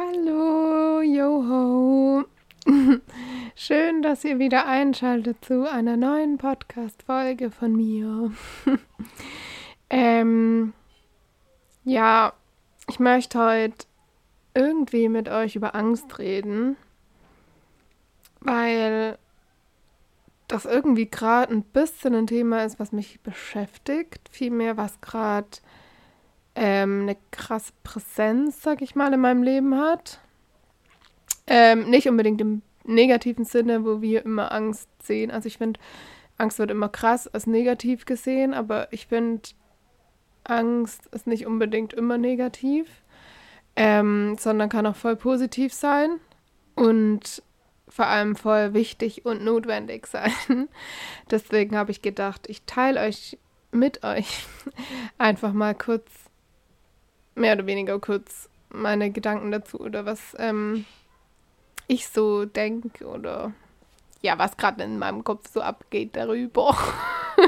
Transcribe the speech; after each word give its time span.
Hallo, 0.00 1.02
Joho. 1.02 2.24
Schön, 3.54 4.00
dass 4.00 4.24
ihr 4.24 4.38
wieder 4.38 4.66
einschaltet 4.66 5.44
zu 5.44 5.70
einer 5.70 5.98
neuen 5.98 6.38
Podcast-Folge 6.38 7.50
von 7.50 7.76
mir. 7.76 8.32
ähm, 9.90 10.72
ja, 11.84 12.32
ich 12.88 12.98
möchte 12.98 13.38
heute 13.38 13.86
irgendwie 14.54 15.10
mit 15.10 15.28
euch 15.28 15.56
über 15.56 15.74
Angst 15.74 16.18
reden, 16.18 16.76
weil 18.40 19.18
das 20.48 20.64
irgendwie 20.64 21.10
gerade 21.10 21.52
ein 21.52 21.62
bisschen 21.62 22.14
ein 22.14 22.26
Thema 22.26 22.64
ist, 22.64 22.80
was 22.80 22.92
mich 22.92 23.20
beschäftigt. 23.20 24.30
Vielmehr, 24.30 24.78
was 24.78 24.98
gerade 25.02 25.58
ähm, 26.60 27.02
eine 27.02 27.16
krasse 27.30 27.72
Präsenz, 27.82 28.60
sag 28.62 28.82
ich 28.82 28.94
mal, 28.94 29.14
in 29.14 29.20
meinem 29.20 29.42
Leben 29.42 29.80
hat. 29.80 30.20
Ähm, 31.46 31.88
nicht 31.88 32.06
unbedingt 32.06 32.40
im 32.42 32.60
negativen 32.84 33.46
Sinne, 33.46 33.82
wo 33.86 34.02
wir 34.02 34.26
immer 34.26 34.52
Angst 34.52 34.88
sehen. 35.02 35.30
Also 35.30 35.46
ich 35.46 35.56
finde, 35.56 35.80
Angst 36.36 36.58
wird 36.58 36.70
immer 36.70 36.90
krass 36.90 37.26
als 37.28 37.46
negativ 37.46 38.04
gesehen, 38.04 38.52
aber 38.52 38.92
ich 38.92 39.06
finde, 39.06 39.48
Angst 40.44 41.06
ist 41.06 41.26
nicht 41.26 41.46
unbedingt 41.46 41.94
immer 41.94 42.18
negativ, 42.18 42.86
ähm, 43.74 44.36
sondern 44.38 44.68
kann 44.68 44.86
auch 44.86 44.96
voll 44.96 45.16
positiv 45.16 45.72
sein 45.72 46.20
und 46.74 47.42
vor 47.88 48.06
allem 48.06 48.36
voll 48.36 48.74
wichtig 48.74 49.24
und 49.24 49.42
notwendig 49.42 50.06
sein. 50.06 50.32
Deswegen 51.30 51.74
habe 51.74 51.90
ich 51.90 52.02
gedacht, 52.02 52.50
ich 52.50 52.62
teile 52.66 53.00
euch 53.00 53.38
mit 53.72 54.04
euch 54.04 54.46
einfach 55.18 55.54
mal 55.54 55.74
kurz 55.74 56.29
mehr 57.34 57.54
oder 57.54 57.66
weniger 57.66 57.98
kurz 57.98 58.48
meine 58.70 59.10
Gedanken 59.10 59.50
dazu 59.50 59.80
oder 59.80 60.06
was 60.06 60.36
ähm, 60.38 60.84
ich 61.86 62.08
so 62.08 62.44
denke 62.44 63.06
oder 63.06 63.52
ja, 64.22 64.38
was 64.38 64.56
gerade 64.56 64.82
in 64.82 64.98
meinem 64.98 65.24
Kopf 65.24 65.48
so 65.50 65.60
abgeht 65.62 66.14
darüber. 66.14 66.76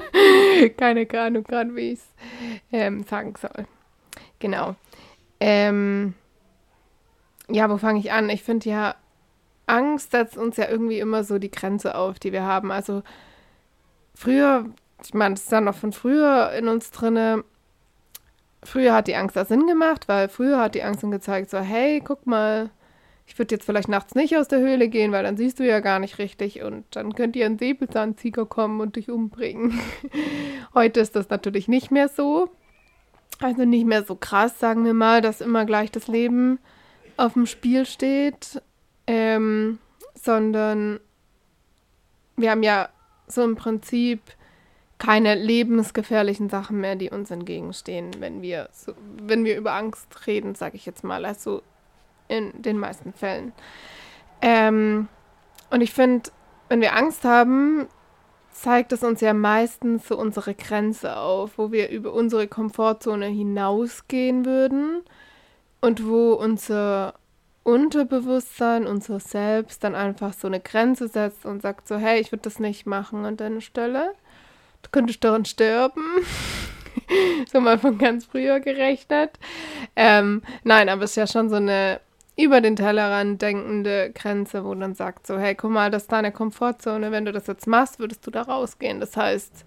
Keine 0.77 1.07
Ahnung 1.21 1.45
gerade, 1.45 1.77
wie 1.77 1.93
ich 1.93 1.99
es 1.99 2.07
ähm, 2.73 3.05
sagen 3.05 3.35
soll. 3.39 3.67
Genau. 4.39 4.75
Ähm, 5.39 6.15
ja, 7.49 7.69
wo 7.69 7.77
fange 7.77 8.01
ich 8.01 8.11
an? 8.13 8.31
Ich 8.31 8.43
finde 8.43 8.71
ja, 8.71 8.95
Angst 9.67 10.13
setzt 10.13 10.37
uns 10.37 10.57
ja 10.57 10.69
irgendwie 10.69 10.99
immer 10.99 11.25
so 11.25 11.39
die 11.39 11.51
Grenze 11.51 11.95
auf, 11.95 12.19
die 12.19 12.33
wir 12.33 12.45
haben. 12.45 12.73
Also 12.73 13.03
früher, 14.15 14.67
ich 15.05 15.15
meine, 15.15 15.35
das 15.35 15.45
ist 15.45 15.53
ja 15.53 15.61
noch 15.61 15.77
von 15.77 15.93
früher 15.93 16.53
in 16.53 16.69
uns 16.69 16.91
drinne, 16.91 17.45
früher 18.65 18.95
hat 18.95 19.09
die 19.09 19.17
Angst 19.17 19.37
da 19.37 19.45
Sinn 19.45 19.67
gemacht, 19.67 20.09
weil 20.09 20.29
früher 20.29 20.59
hat 20.59 20.75
die 20.75 20.83
Angst 20.83 21.03
dann 21.03 21.11
gezeigt, 21.11 21.51
so, 21.51 21.59
hey, 21.59 22.01
guck 22.05 22.27
mal, 22.27 22.71
ich 23.27 23.39
würde 23.39 23.55
jetzt 23.55 23.65
vielleicht 23.65 23.89
nachts 23.89 24.15
nicht 24.15 24.37
aus 24.37 24.49
der 24.49 24.61
Höhle 24.61 24.89
gehen, 24.89 25.13
weil 25.13 25.23
dann 25.23 25.37
siehst 25.37 25.59
du 25.59 25.67
ja 25.67 25.81
gar 25.81 25.99
nicht 25.99 26.19
richtig 26.19 26.63
und 26.63 26.85
dann 26.91 27.15
könnte 27.15 27.39
dir 27.39 27.47
ein 27.47 27.59
Säbelzahntiger 27.59 28.47
kommen 28.47 28.81
und 28.81 28.97
dich 28.97 29.11
umbringen. 29.11 29.79
Heute 30.75 31.01
ist 31.01 31.17
das 31.17 31.29
natürlich 31.31 31.69
nicht 31.69 31.91
mehr 31.91 32.09
so. 32.09 32.51
Also 33.41 33.65
nicht 33.65 33.87
mehr 33.87 34.05
so 34.05 34.15
krass, 34.15 34.61
sagen 34.61 34.85
wir 34.85 34.95
mal, 34.95 35.21
dass 35.21 35.41
immer 35.41 35.65
gleich 35.65 35.91
das 35.91 36.07
Leben 36.07 36.59
auf 37.17 37.33
dem 37.33 37.47
Spiel 37.47 37.87
steht, 37.87 38.63
ähm, 39.07 39.79
sondern 40.15 41.01
wir 42.37 42.51
haben 42.51 42.63
ja 42.63 42.89
so 43.27 43.43
im 43.43 43.57
Prinzip 43.57 44.21
keine 45.03 45.35
lebensgefährlichen 45.35 46.49
Sachen 46.49 46.81
mehr, 46.81 46.95
die 46.95 47.11
uns 47.11 47.33
entgegenstehen, 47.33 48.13
wenn 48.21 48.41
wir, 48.41 48.69
so, 48.71 48.93
wenn 49.21 49.45
wir 49.45 49.57
über 49.57 49.73
Angst 49.73 50.29
reden, 50.29 50.55
sage 50.55 50.77
ich 50.77 50.87
jetzt 50.87 51.03
mal, 51.03 51.25
also 51.25 51.63
in 52.29 52.53
den 52.63 52.79
meisten 52.79 53.13
Fällen. 53.13 53.53
Ähm, 54.41 55.09
und 55.71 55.81
ich 55.81 55.93
finde, 55.93 56.31
wenn 56.69 56.81
wir 56.81 56.95
Angst 56.95 57.25
haben, 57.25 57.89
zeigt 58.53 58.93
es 58.93 59.03
uns 59.03 59.21
ja 59.21 59.35
meistens 59.35 60.07
so 60.07 60.17
unsere 60.17 60.55
Grenze 60.55 61.17
auf, 61.17 61.59
wo 61.59 61.73
wir 61.73 61.89
über 61.89 62.13
unsere 62.13 62.47
Komfortzone 62.47 63.27
hinausgehen 63.27 64.47
würden 64.47 65.03
und 65.81 66.07
wo 66.07 66.35
unser 66.35 67.15
Unterbewusstsein, 67.65 68.87
unser 68.87 69.19
Selbst 69.19 69.83
dann 69.83 69.97
einfach 69.97 70.33
so 70.33 70.47
eine 70.47 70.61
Grenze 70.61 71.09
setzt 71.09 71.45
und 71.45 71.61
sagt 71.61 71.89
so, 71.89 71.97
hey, 71.97 72.21
ich 72.21 72.31
würde 72.31 72.43
das 72.43 72.61
nicht 72.61 72.87
machen 72.87 73.25
an 73.25 73.37
deiner 73.37 73.61
Stelle 73.61 74.15
du 74.83 74.91
könntest 74.91 75.25
daran 75.25 75.45
sterben. 75.45 76.03
so 77.53 77.61
mal 77.61 77.79
von 77.79 77.99
ganz 77.99 78.27
früher 78.27 78.61
gerechnet. 78.61 79.39
Ähm, 79.97 80.43
nein, 80.65 80.89
aber 80.89 81.05
es 81.05 81.11
ist 81.11 81.17
ja 81.17 81.27
schon 81.27 81.49
so 81.49 81.57
eine 81.57 82.01
über 82.37 82.61
den 82.61 82.77
Tellerrand 82.77 83.43
denkende 83.43 84.11
Grenze, 84.15 84.65
wo 84.65 84.75
dann 84.75 84.95
sagt 84.95 85.27
so, 85.27 85.39
hey, 85.39 85.55
guck 85.55 85.71
mal, 85.71 85.91
das 85.91 86.03
ist 86.03 86.13
deine 86.13 86.33
Komfortzone. 86.33 87.13
Wenn 87.13 87.27
du 87.27 87.33
das 87.33 87.47
jetzt 87.47 87.67
machst, 87.67 87.99
würdest 87.99 88.27
du 88.27 88.31
da 88.31 88.43
rausgehen. 88.43 89.01
Das 89.01 89.17
heißt, 89.17 89.67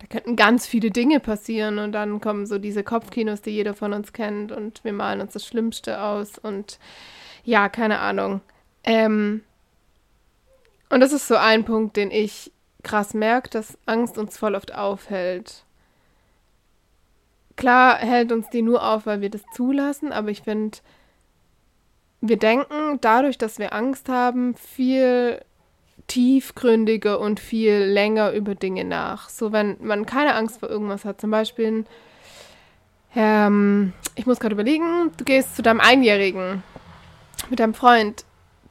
da 0.00 0.06
könnten 0.08 0.34
ganz 0.34 0.66
viele 0.66 0.90
Dinge 0.90 1.20
passieren 1.20 1.78
und 1.78 1.92
dann 1.92 2.20
kommen 2.20 2.46
so 2.46 2.58
diese 2.58 2.82
Kopfkinos, 2.82 3.40
die 3.40 3.50
jeder 3.50 3.74
von 3.74 3.92
uns 3.92 4.12
kennt 4.12 4.50
und 4.50 4.82
wir 4.82 4.92
malen 4.92 5.20
uns 5.20 5.34
das 5.34 5.46
Schlimmste 5.46 6.02
aus 6.02 6.38
und 6.38 6.80
ja, 7.44 7.68
keine 7.68 8.00
Ahnung. 8.00 8.40
Ähm, 8.82 9.42
und 10.90 11.00
das 11.00 11.12
ist 11.12 11.28
so 11.28 11.36
ein 11.36 11.64
Punkt, 11.64 11.96
den 11.96 12.10
ich 12.10 12.52
krass 12.82 13.14
merkt, 13.14 13.54
dass 13.54 13.78
Angst 13.86 14.18
uns 14.18 14.36
voll 14.36 14.54
oft 14.54 14.74
aufhält. 14.74 15.64
Klar 17.56 17.98
hält 17.98 18.32
uns 18.32 18.48
die 18.50 18.62
nur 18.62 18.82
auf, 18.86 19.06
weil 19.06 19.20
wir 19.20 19.30
das 19.30 19.42
zulassen, 19.54 20.12
aber 20.12 20.30
ich 20.30 20.42
finde, 20.42 20.78
wir 22.20 22.38
denken 22.38 22.98
dadurch, 23.00 23.36
dass 23.36 23.58
wir 23.58 23.72
Angst 23.72 24.08
haben, 24.08 24.54
viel 24.54 25.40
tiefgründiger 26.06 27.20
und 27.20 27.40
viel 27.40 27.74
länger 27.74 28.32
über 28.32 28.54
Dinge 28.54 28.84
nach. 28.84 29.28
So, 29.28 29.52
wenn 29.52 29.76
man 29.80 30.06
keine 30.06 30.34
Angst 30.34 30.60
vor 30.60 30.70
irgendwas 30.70 31.04
hat, 31.04 31.20
zum 31.20 31.30
Beispiel, 31.30 31.84
ähm, 33.14 33.92
ich 34.14 34.26
muss 34.26 34.40
gerade 34.40 34.54
überlegen, 34.54 35.10
du 35.16 35.24
gehst 35.24 35.56
zu 35.56 35.62
deinem 35.62 35.80
Einjährigen 35.80 36.62
mit 37.50 37.60
deinem 37.60 37.74
Freund 37.74 38.24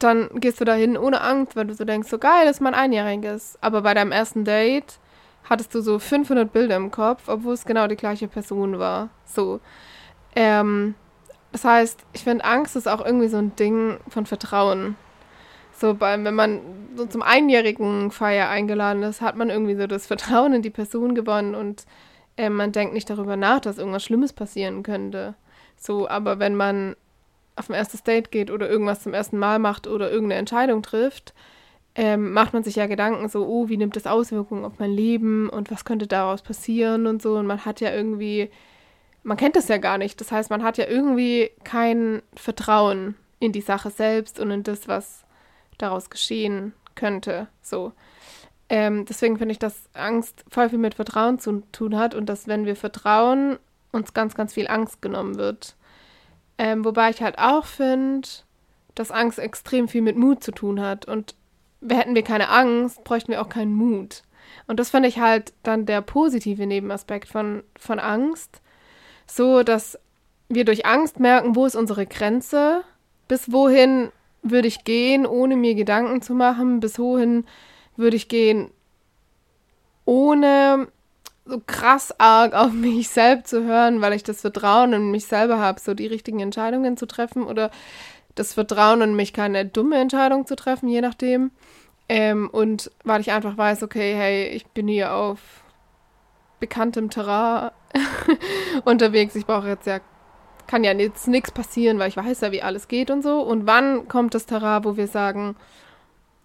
dann 0.03 0.29
gehst 0.35 0.59
du 0.59 0.65
dahin 0.65 0.97
ohne 0.97 1.21
Angst, 1.21 1.55
weil 1.55 1.65
du 1.65 1.73
so 1.73 1.85
denkst, 1.85 2.09
so 2.09 2.17
geil, 2.17 2.45
das 2.45 2.57
ist 2.57 2.61
mein 2.61 2.73
Einjähriges. 2.73 3.57
Aber 3.61 3.81
bei 3.81 3.93
deinem 3.93 4.11
ersten 4.11 4.43
Date 4.43 4.99
hattest 5.49 5.73
du 5.75 5.81
so 5.81 5.99
500 5.99 6.51
Bilder 6.51 6.75
im 6.75 6.91
Kopf, 6.91 7.23
obwohl 7.27 7.53
es 7.53 7.65
genau 7.65 7.87
die 7.87 7.95
gleiche 7.95 8.27
Person 8.27 8.79
war. 8.79 9.09
So. 9.25 9.59
Ähm, 10.35 10.95
das 11.51 11.65
heißt, 11.65 11.99
ich 12.13 12.23
finde, 12.23 12.45
Angst 12.45 12.75
ist 12.75 12.87
auch 12.87 13.05
irgendwie 13.05 13.27
so 13.27 13.37
ein 13.37 13.55
Ding 13.55 13.97
von 14.07 14.25
Vertrauen. 14.25 14.95
So, 15.73 15.93
beim, 15.93 16.23
wenn 16.25 16.35
man 16.35 16.61
so 16.95 17.05
zum 17.05 17.21
einjährigen 17.21 18.11
Feier 18.11 18.49
eingeladen 18.49 19.03
ist, 19.03 19.21
hat 19.21 19.35
man 19.35 19.49
irgendwie 19.49 19.75
so 19.75 19.87
das 19.87 20.07
Vertrauen 20.07 20.53
in 20.53 20.61
die 20.61 20.69
Person 20.69 21.15
gewonnen 21.15 21.55
und 21.55 21.85
äh, 22.37 22.49
man 22.49 22.71
denkt 22.71 22.93
nicht 22.93 23.09
darüber 23.09 23.35
nach, 23.35 23.59
dass 23.59 23.77
irgendwas 23.77 24.03
Schlimmes 24.03 24.31
passieren 24.33 24.83
könnte. 24.83 25.35
So, 25.77 26.07
aber 26.07 26.39
wenn 26.39 26.55
man 26.55 26.95
auf 27.61 27.69
ein 27.69 27.75
erstes 27.75 28.01
Date 28.01 28.31
geht 28.31 28.49
oder 28.49 28.67
irgendwas 28.67 29.03
zum 29.03 29.13
ersten 29.13 29.37
Mal 29.37 29.59
macht 29.59 29.85
oder 29.85 30.09
irgendeine 30.11 30.39
Entscheidung 30.39 30.81
trifft, 30.81 31.35
ähm, 31.93 32.33
macht 32.33 32.53
man 32.53 32.63
sich 32.63 32.75
ja 32.75 32.87
Gedanken 32.87 33.29
so, 33.29 33.45
oh, 33.45 33.69
wie 33.69 33.77
nimmt 33.77 33.95
das 33.95 34.07
Auswirkungen 34.07 34.65
auf 34.65 34.79
mein 34.79 34.91
Leben 34.91 35.47
und 35.47 35.69
was 35.69 35.85
könnte 35.85 36.07
daraus 36.07 36.41
passieren 36.41 37.05
und 37.05 37.21
so. 37.21 37.35
Und 37.35 37.45
man 37.45 37.63
hat 37.63 37.81
ja 37.81 37.93
irgendwie, 37.93 38.49
man 39.21 39.37
kennt 39.37 39.55
das 39.55 39.67
ja 39.67 39.77
gar 39.77 39.99
nicht. 39.99 40.19
Das 40.19 40.31
heißt, 40.31 40.49
man 40.49 40.63
hat 40.63 40.77
ja 40.77 40.87
irgendwie 40.87 41.51
kein 41.63 42.23
Vertrauen 42.35 43.15
in 43.39 43.51
die 43.51 43.61
Sache 43.61 43.91
selbst 43.91 44.39
und 44.39 44.49
in 44.49 44.63
das, 44.63 44.87
was 44.87 45.23
daraus 45.77 46.09
geschehen 46.09 46.73
könnte. 46.95 47.47
So. 47.61 47.91
Ähm, 48.69 49.05
deswegen 49.05 49.37
finde 49.37 49.51
ich, 49.51 49.59
dass 49.59 49.89
Angst 49.93 50.45
voll 50.49 50.69
viel 50.69 50.79
mit 50.79 50.95
Vertrauen 50.95 51.37
zu 51.37 51.61
tun 51.71 51.97
hat 51.97 52.15
und 52.15 52.27
dass, 52.27 52.47
wenn 52.47 52.65
wir 52.65 52.75
vertrauen, 52.75 53.59
uns 53.91 54.13
ganz, 54.13 54.33
ganz 54.33 54.53
viel 54.53 54.67
Angst 54.67 55.01
genommen 55.01 55.37
wird. 55.37 55.75
Ähm, 56.61 56.85
wobei 56.85 57.09
ich 57.09 57.23
halt 57.23 57.39
auch 57.39 57.65
finde, 57.65 58.27
dass 58.93 59.09
Angst 59.09 59.39
extrem 59.39 59.87
viel 59.87 60.03
mit 60.03 60.15
Mut 60.15 60.43
zu 60.43 60.51
tun 60.51 60.79
hat. 60.79 61.05
Und 61.05 61.33
hätten 61.89 62.13
wir 62.13 62.21
keine 62.21 62.49
Angst, 62.49 63.03
bräuchten 63.03 63.31
wir 63.31 63.41
auch 63.41 63.49
keinen 63.49 63.73
Mut. 63.73 64.21
Und 64.67 64.79
das 64.79 64.91
finde 64.91 65.09
ich 65.09 65.19
halt 65.19 65.53
dann 65.63 65.87
der 65.87 66.01
positive 66.01 66.67
Nebenaspekt 66.67 67.29
von, 67.29 67.63
von 67.79 67.97
Angst. 67.97 68.61
So, 69.25 69.63
dass 69.63 69.97
wir 70.49 70.63
durch 70.63 70.85
Angst 70.85 71.19
merken, 71.19 71.55
wo 71.55 71.65
ist 71.65 71.75
unsere 71.75 72.05
Grenze, 72.05 72.83
bis 73.27 73.51
wohin 73.51 74.11
würde 74.43 74.67
ich 74.67 74.83
gehen, 74.83 75.25
ohne 75.25 75.55
mir 75.55 75.73
Gedanken 75.73 76.21
zu 76.21 76.35
machen, 76.35 76.79
bis 76.79 76.99
wohin 76.99 77.43
würde 77.95 78.17
ich 78.17 78.27
gehen, 78.27 78.69
ohne 80.05 80.89
so 81.45 81.61
krass 81.65 82.13
arg 82.19 82.53
auf 82.53 82.71
mich 82.71 83.09
selbst 83.09 83.49
zu 83.49 83.63
hören, 83.63 84.01
weil 84.01 84.13
ich 84.13 84.23
das 84.23 84.41
Vertrauen 84.41 84.93
in 84.93 85.11
mich 85.11 85.25
selber 85.25 85.59
habe, 85.59 85.79
so 85.79 85.93
die 85.93 86.07
richtigen 86.07 86.39
Entscheidungen 86.39 86.97
zu 86.97 87.05
treffen 87.05 87.43
oder 87.43 87.71
das 88.35 88.53
Vertrauen 88.53 89.01
in 89.01 89.15
mich, 89.15 89.33
keine 89.33 89.65
dumme 89.65 89.97
Entscheidung 89.97 90.45
zu 90.45 90.55
treffen, 90.55 90.87
je 90.87 91.01
nachdem. 91.01 91.51
Ähm, 92.07 92.49
und 92.49 92.91
weil 93.03 93.21
ich 93.21 93.31
einfach 93.31 93.57
weiß, 93.57 93.83
okay, 93.83 94.13
hey, 94.15 94.47
ich 94.49 94.65
bin 94.67 94.87
hier 94.87 95.13
auf 95.13 95.39
bekanntem 96.59 97.09
Terrain 97.09 97.71
unterwegs. 98.85 99.35
Ich 99.35 99.45
brauche 99.45 99.67
jetzt 99.67 99.87
ja 99.87 99.99
kann 100.71 100.85
ja 100.85 100.93
jetzt 100.93 101.27
nichts 101.27 101.51
passieren, 101.51 101.99
weil 101.99 102.07
ich 102.07 102.15
weiß 102.15 102.39
ja, 102.39 102.53
wie 102.53 102.61
alles 102.61 102.87
geht 102.87 103.11
und 103.11 103.23
so. 103.23 103.41
Und 103.41 103.67
wann 103.67 104.07
kommt 104.07 104.33
das 104.33 104.45
Terrain, 104.45 104.85
wo 104.85 104.95
wir 104.95 105.07
sagen, 105.07 105.57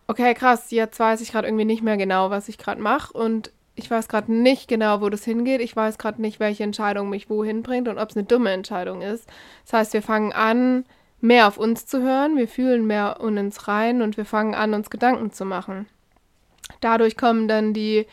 okay, 0.09 0.35
krass, 0.35 0.73
jetzt 0.73 0.99
weiß 0.99 1.21
ich 1.21 1.31
gerade 1.31 1.47
irgendwie 1.47 1.65
nicht 1.65 1.85
mehr 1.85 1.97
genau, 1.97 2.29
was 2.29 2.49
ich 2.49 2.59
gerade 2.59 2.83
mache 2.83 3.13
und 3.13 3.53
ich 3.77 3.91
weiß 3.91 4.09
gerade 4.09 4.33
nicht 4.33 4.69
genau, 4.69 5.03
wo 5.03 5.11
das 5.11 5.25
hingeht. 5.25 5.61
Ich 5.61 5.77
weiß 5.77 5.99
gerade 5.99 6.21
nicht, 6.21 6.41
welche 6.41 6.65
Entscheidung 6.65 7.11
mich 7.11 7.29
wohin 7.31 7.63
bringt 7.63 7.89
und 7.89 7.99
ob 7.99 8.11
es 8.11 8.17
eine 8.17 8.25
dumme 8.25 8.51
Entscheidung 8.51 9.03
ist. 9.03 9.29
Das 9.65 9.73
heißt, 9.75 9.93
wir 9.93 10.03
fangen 10.03 10.33
an, 10.33 10.85
mehr 11.21 11.47
auf 11.47 11.59
uns 11.59 11.87
zu 11.87 12.03
hören, 12.03 12.37
wir 12.37 12.49
fühlen 12.49 12.87
mehr 12.87 13.19
in 13.21 13.39
uns 13.39 13.69
rein 13.69 14.03
und 14.03 14.17
wir 14.17 14.25
fangen 14.25 14.55
an, 14.55 14.75
uns 14.75 14.91
Gedanken 14.91 15.31
zu 15.31 15.45
machen. 15.45 15.87
Dadurch 16.81 17.17
kommen 17.17 17.49
dann 17.49 17.75
die 17.75 18.07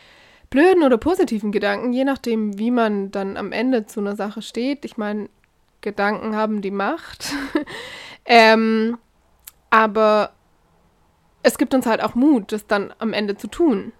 blöden 0.50 0.82
oder 0.82 0.98
positiven 0.98 1.50
Gedanken, 1.50 1.92
je 1.92 2.04
nachdem, 2.04 2.58
wie 2.58 2.70
man 2.70 3.10
dann 3.10 3.36
am 3.36 3.50
Ende 3.50 3.86
zu 3.86 4.00
einer 4.00 4.16
Sache 4.16 4.42
steht. 4.42 4.84
Ich 4.84 4.96
meine, 4.96 5.28
Gedanken 5.80 6.36
haben 6.36 6.60
die 6.60 6.70
Macht. 6.70 7.32
ähm, 8.24 8.98
aber 9.70 10.30
es 11.42 11.58
gibt 11.58 11.74
uns 11.74 11.86
halt 11.86 12.02
auch 12.02 12.14
Mut, 12.14 12.52
das 12.52 12.66
dann 12.66 12.92
am 12.98 13.12
Ende 13.12 13.36
zu 13.36 13.48
tun, 13.48 13.92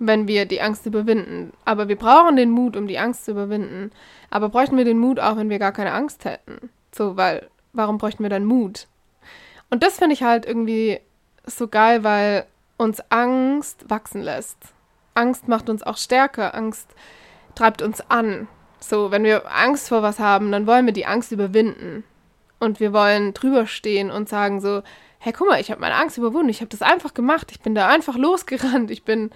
wenn 0.00 0.26
wir 0.26 0.46
die 0.46 0.62
Angst 0.62 0.86
überwinden. 0.86 1.52
Aber 1.64 1.86
wir 1.86 1.96
brauchen 1.96 2.36
den 2.36 2.50
Mut, 2.50 2.76
um 2.76 2.88
die 2.88 2.98
Angst 2.98 3.26
zu 3.26 3.32
überwinden. 3.32 3.92
Aber 4.30 4.48
bräuchten 4.48 4.76
wir 4.76 4.84
den 4.84 4.98
Mut 4.98 5.20
auch, 5.20 5.36
wenn 5.36 5.50
wir 5.50 5.58
gar 5.58 5.72
keine 5.72 5.92
Angst 5.92 6.24
hätten? 6.24 6.70
So, 6.90 7.16
weil, 7.16 7.48
warum 7.74 7.98
bräuchten 7.98 8.22
wir 8.22 8.30
dann 8.30 8.46
Mut? 8.46 8.88
Und 9.68 9.82
das 9.82 9.98
finde 9.98 10.14
ich 10.14 10.22
halt 10.22 10.46
irgendwie 10.46 11.00
so 11.44 11.68
geil, 11.68 12.02
weil 12.02 12.46
uns 12.78 13.00
Angst 13.10 13.88
wachsen 13.88 14.22
lässt. 14.22 14.56
Angst 15.14 15.48
macht 15.48 15.68
uns 15.68 15.82
auch 15.82 15.98
stärker. 15.98 16.54
Angst 16.54 16.88
treibt 17.54 17.82
uns 17.82 18.00
an. 18.10 18.48
So, 18.80 19.10
wenn 19.10 19.22
wir 19.22 19.54
Angst 19.54 19.90
vor 19.90 20.02
was 20.02 20.18
haben, 20.18 20.50
dann 20.50 20.66
wollen 20.66 20.86
wir 20.86 20.94
die 20.94 21.06
Angst 21.06 21.30
überwinden. 21.30 22.04
Und 22.58 22.80
wir 22.80 22.94
wollen 22.94 23.34
drüber 23.34 23.66
stehen 23.66 24.10
und 24.10 24.30
sagen 24.30 24.62
so, 24.62 24.82
hey, 25.18 25.34
guck 25.34 25.48
mal, 25.48 25.60
ich 25.60 25.70
habe 25.70 25.82
meine 25.82 25.96
Angst 25.96 26.16
überwunden, 26.16 26.48
ich 26.48 26.62
habe 26.62 26.70
das 26.70 26.80
einfach 26.80 27.12
gemacht, 27.12 27.52
ich 27.52 27.60
bin 27.60 27.74
da 27.74 27.88
einfach 27.88 28.16
losgerannt, 28.16 28.90
ich 28.90 29.04
bin, 29.04 29.30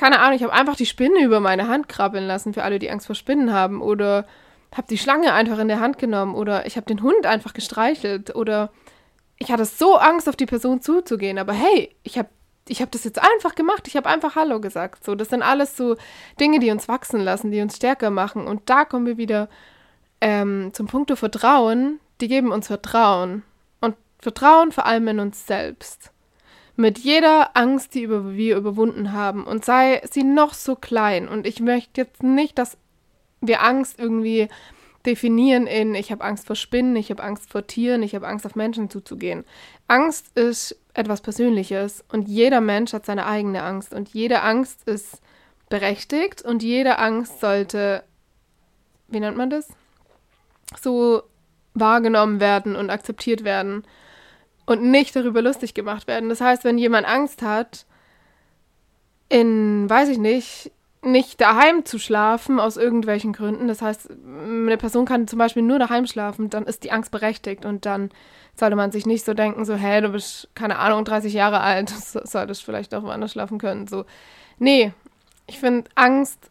keine 0.00 0.20
Ahnung, 0.20 0.34
ich 0.34 0.42
habe 0.42 0.54
einfach 0.54 0.76
die 0.76 0.86
Spinne 0.86 1.22
über 1.22 1.40
meine 1.40 1.68
Hand 1.68 1.88
krabbeln 1.88 2.26
lassen, 2.26 2.54
für 2.54 2.64
alle, 2.64 2.78
die 2.78 2.90
Angst 2.90 3.06
vor 3.06 3.14
Spinnen 3.14 3.52
haben, 3.52 3.82
oder 3.82 4.26
habe 4.74 4.86
die 4.88 4.96
Schlange 4.96 5.34
einfach 5.34 5.58
in 5.58 5.68
der 5.68 5.80
Hand 5.80 5.98
genommen, 5.98 6.34
oder 6.34 6.64
ich 6.66 6.76
habe 6.76 6.86
den 6.86 7.02
Hund 7.02 7.26
einfach 7.26 7.52
gestreichelt, 7.52 8.34
oder 8.34 8.72
ich 9.36 9.52
hatte 9.52 9.66
so 9.66 9.96
Angst, 9.96 10.26
auf 10.26 10.36
die 10.36 10.46
Person 10.46 10.80
zuzugehen, 10.80 11.38
aber 11.38 11.52
hey, 11.52 11.94
ich 12.02 12.18
habe 12.18 12.30
ich 12.68 12.80
habe 12.80 12.90
das 12.92 13.04
jetzt 13.04 13.20
einfach 13.20 13.56
gemacht, 13.56 13.88
ich 13.88 13.96
habe 13.96 14.08
einfach 14.08 14.36
Hallo 14.36 14.60
gesagt. 14.60 15.02
So, 15.04 15.16
das 15.16 15.28
sind 15.28 15.42
alles 15.42 15.76
so 15.76 15.96
Dinge, 16.38 16.60
die 16.60 16.70
uns 16.70 16.86
wachsen 16.86 17.20
lassen, 17.20 17.50
die 17.50 17.60
uns 17.60 17.74
stärker 17.74 18.10
machen. 18.10 18.46
Und 18.46 18.70
da 18.70 18.84
kommen 18.84 19.06
wir 19.06 19.16
wieder 19.16 19.48
ähm, 20.20 20.70
zum 20.72 20.86
Punkt 20.86 21.10
Vertrauen. 21.18 21.98
Die 22.20 22.28
geben 22.28 22.52
uns 22.52 22.68
Vertrauen. 22.68 23.42
Vertrauen 24.20 24.70
vor 24.70 24.86
allem 24.86 25.08
in 25.08 25.18
uns 25.18 25.46
selbst. 25.46 26.12
Mit 26.80 26.98
jeder 26.98 27.58
Angst, 27.58 27.94
die 27.94 28.08
wir 28.08 28.56
überwunden 28.56 29.12
haben, 29.12 29.44
und 29.44 29.66
sei 29.66 30.00
sie 30.10 30.24
noch 30.24 30.54
so 30.54 30.76
klein. 30.76 31.28
Und 31.28 31.46
ich 31.46 31.60
möchte 31.60 32.00
jetzt 32.00 32.22
nicht, 32.22 32.56
dass 32.56 32.78
wir 33.42 33.62
Angst 33.62 33.98
irgendwie 33.98 34.48
definieren 35.04 35.66
in, 35.66 35.94
ich 35.94 36.10
habe 36.10 36.24
Angst 36.24 36.46
vor 36.46 36.56
Spinnen, 36.56 36.96
ich 36.96 37.10
habe 37.10 37.22
Angst 37.22 37.50
vor 37.50 37.66
Tieren, 37.66 38.02
ich 38.02 38.14
habe 38.14 38.26
Angst 38.26 38.46
auf 38.46 38.54
Menschen 38.54 38.88
zuzugehen. 38.88 39.44
Angst 39.88 40.34
ist 40.38 40.74
etwas 40.94 41.20
Persönliches 41.20 42.02
und 42.10 42.28
jeder 42.28 42.62
Mensch 42.62 42.94
hat 42.94 43.04
seine 43.04 43.26
eigene 43.26 43.62
Angst 43.62 43.92
und 43.92 44.08
jede 44.14 44.40
Angst 44.40 44.88
ist 44.88 45.20
berechtigt 45.68 46.40
und 46.40 46.62
jede 46.62 46.98
Angst 46.98 47.40
sollte, 47.40 48.04
wie 49.08 49.20
nennt 49.20 49.36
man 49.36 49.50
das? 49.50 49.68
So 50.80 51.24
wahrgenommen 51.74 52.40
werden 52.40 52.74
und 52.74 52.88
akzeptiert 52.88 53.44
werden 53.44 53.84
und 54.70 54.82
nicht 54.84 55.16
darüber 55.16 55.42
lustig 55.42 55.74
gemacht 55.74 56.06
werden. 56.06 56.28
Das 56.28 56.40
heißt, 56.40 56.62
wenn 56.62 56.78
jemand 56.78 57.04
Angst 57.04 57.42
hat, 57.42 57.86
in, 59.28 59.90
weiß 59.90 60.08
ich 60.10 60.18
nicht, 60.18 60.70
nicht 61.02 61.40
daheim 61.40 61.84
zu 61.84 61.98
schlafen 61.98 62.60
aus 62.60 62.76
irgendwelchen 62.76 63.32
Gründen. 63.32 63.66
Das 63.66 63.82
heißt, 63.82 64.10
eine 64.10 64.76
Person 64.76 65.06
kann 65.06 65.26
zum 65.26 65.40
Beispiel 65.40 65.64
nur 65.64 65.80
daheim 65.80 66.06
schlafen, 66.06 66.50
dann 66.50 66.66
ist 66.66 66.84
die 66.84 66.92
Angst 66.92 67.10
berechtigt 67.10 67.64
und 67.64 67.84
dann 67.84 68.10
sollte 68.54 68.76
man 68.76 68.92
sich 68.92 69.06
nicht 69.06 69.24
so 69.24 69.34
denken, 69.34 69.64
so, 69.64 69.74
hey, 69.74 70.02
du 70.02 70.10
bist, 70.10 70.48
keine 70.54 70.78
Ahnung, 70.78 71.04
30 71.04 71.32
Jahre 71.32 71.60
alt, 71.60 71.90
solltest 72.24 72.62
vielleicht 72.64 72.94
auch 72.94 73.02
woanders 73.02 73.32
schlafen 73.32 73.58
können. 73.58 73.88
So, 73.88 74.04
nee, 74.60 74.92
ich 75.48 75.58
finde, 75.58 75.90
Angst 75.96 76.48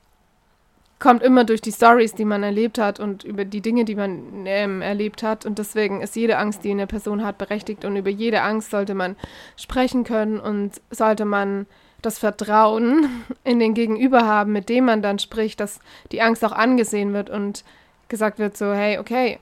kommt 0.99 1.23
immer 1.23 1.45
durch 1.45 1.61
die 1.61 1.71
Stories, 1.71 2.13
die 2.13 2.25
man 2.25 2.43
erlebt 2.43 2.77
hat 2.77 2.99
und 2.99 3.23
über 3.23 3.45
die 3.45 3.61
Dinge, 3.61 3.85
die 3.85 3.95
man 3.95 4.45
ähm, 4.45 4.81
erlebt 4.81 5.23
hat. 5.23 5.45
Und 5.45 5.57
deswegen 5.57 6.01
ist 6.01 6.15
jede 6.15 6.37
Angst, 6.37 6.63
die 6.63 6.71
eine 6.71 6.87
Person 6.87 7.23
hat, 7.23 7.37
berechtigt. 7.37 7.85
Und 7.85 7.95
über 7.95 8.09
jede 8.09 8.41
Angst 8.41 8.71
sollte 8.71 8.93
man 8.93 9.15
sprechen 9.55 10.03
können 10.03 10.39
und 10.39 10.81
sollte 10.91 11.23
man 11.23 11.67
das 12.01 12.19
Vertrauen 12.19 13.23
in 13.43 13.59
den 13.59 13.73
Gegenüber 13.73 14.25
haben, 14.25 14.51
mit 14.51 14.67
dem 14.67 14.85
man 14.85 15.01
dann 15.01 15.19
spricht, 15.19 15.61
dass 15.61 15.79
die 16.11 16.21
Angst 16.21 16.43
auch 16.43 16.51
angesehen 16.51 17.13
wird 17.13 17.29
und 17.29 17.63
gesagt 18.09 18.39
wird 18.39 18.57
so, 18.57 18.73
hey, 18.73 18.97
okay, 18.97 19.39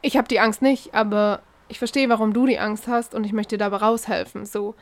ich 0.00 0.16
habe 0.16 0.26
die 0.26 0.40
Angst 0.40 0.62
nicht, 0.62 0.94
aber 0.94 1.40
ich 1.68 1.78
verstehe, 1.78 2.08
warum 2.08 2.32
du 2.32 2.46
die 2.46 2.58
Angst 2.58 2.88
hast 2.88 3.14
und 3.14 3.24
ich 3.24 3.32
möchte 3.32 3.58
dabei 3.58 3.76
raushelfen. 3.76 4.44
So, 4.44 4.74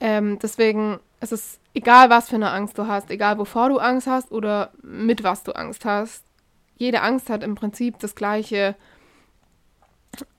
ähm, 0.00 0.38
deswegen 0.40 0.98
ist 1.20 1.32
es 1.32 1.60
egal, 1.74 2.10
was 2.10 2.28
für 2.28 2.36
eine 2.36 2.50
Angst 2.50 2.78
du 2.78 2.86
hast, 2.86 3.10
egal 3.10 3.38
wovor 3.38 3.68
du 3.68 3.78
Angst 3.78 4.06
hast 4.06 4.32
oder 4.32 4.72
mit 4.82 5.22
was 5.22 5.44
du 5.44 5.52
Angst 5.52 5.84
hast. 5.84 6.24
Jede 6.76 7.02
Angst 7.02 7.30
hat 7.30 7.42
im 7.42 7.54
Prinzip 7.54 7.98
das 8.00 8.14
gleiche, 8.14 8.74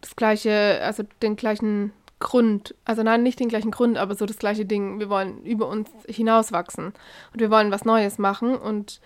das 0.01 0.15
gleiche, 0.15 0.81
also 0.83 1.03
den 1.21 1.35
gleichen 1.35 1.93
Grund. 2.19 2.75
Also 2.85 3.03
nein, 3.03 3.23
nicht 3.23 3.39
den 3.39 3.49
gleichen 3.49 3.71
Grund, 3.71 3.97
aber 3.97 4.15
so 4.15 4.25
das 4.25 4.37
gleiche 4.37 4.65
Ding. 4.65 4.99
Wir 4.99 5.09
wollen 5.09 5.43
über 5.43 5.67
uns 5.67 5.89
hinauswachsen 6.07 6.87
und 6.87 7.39
wir 7.39 7.49
wollen 7.49 7.71
was 7.71 7.85
Neues 7.85 8.17
machen 8.17 8.55
und 8.55 8.99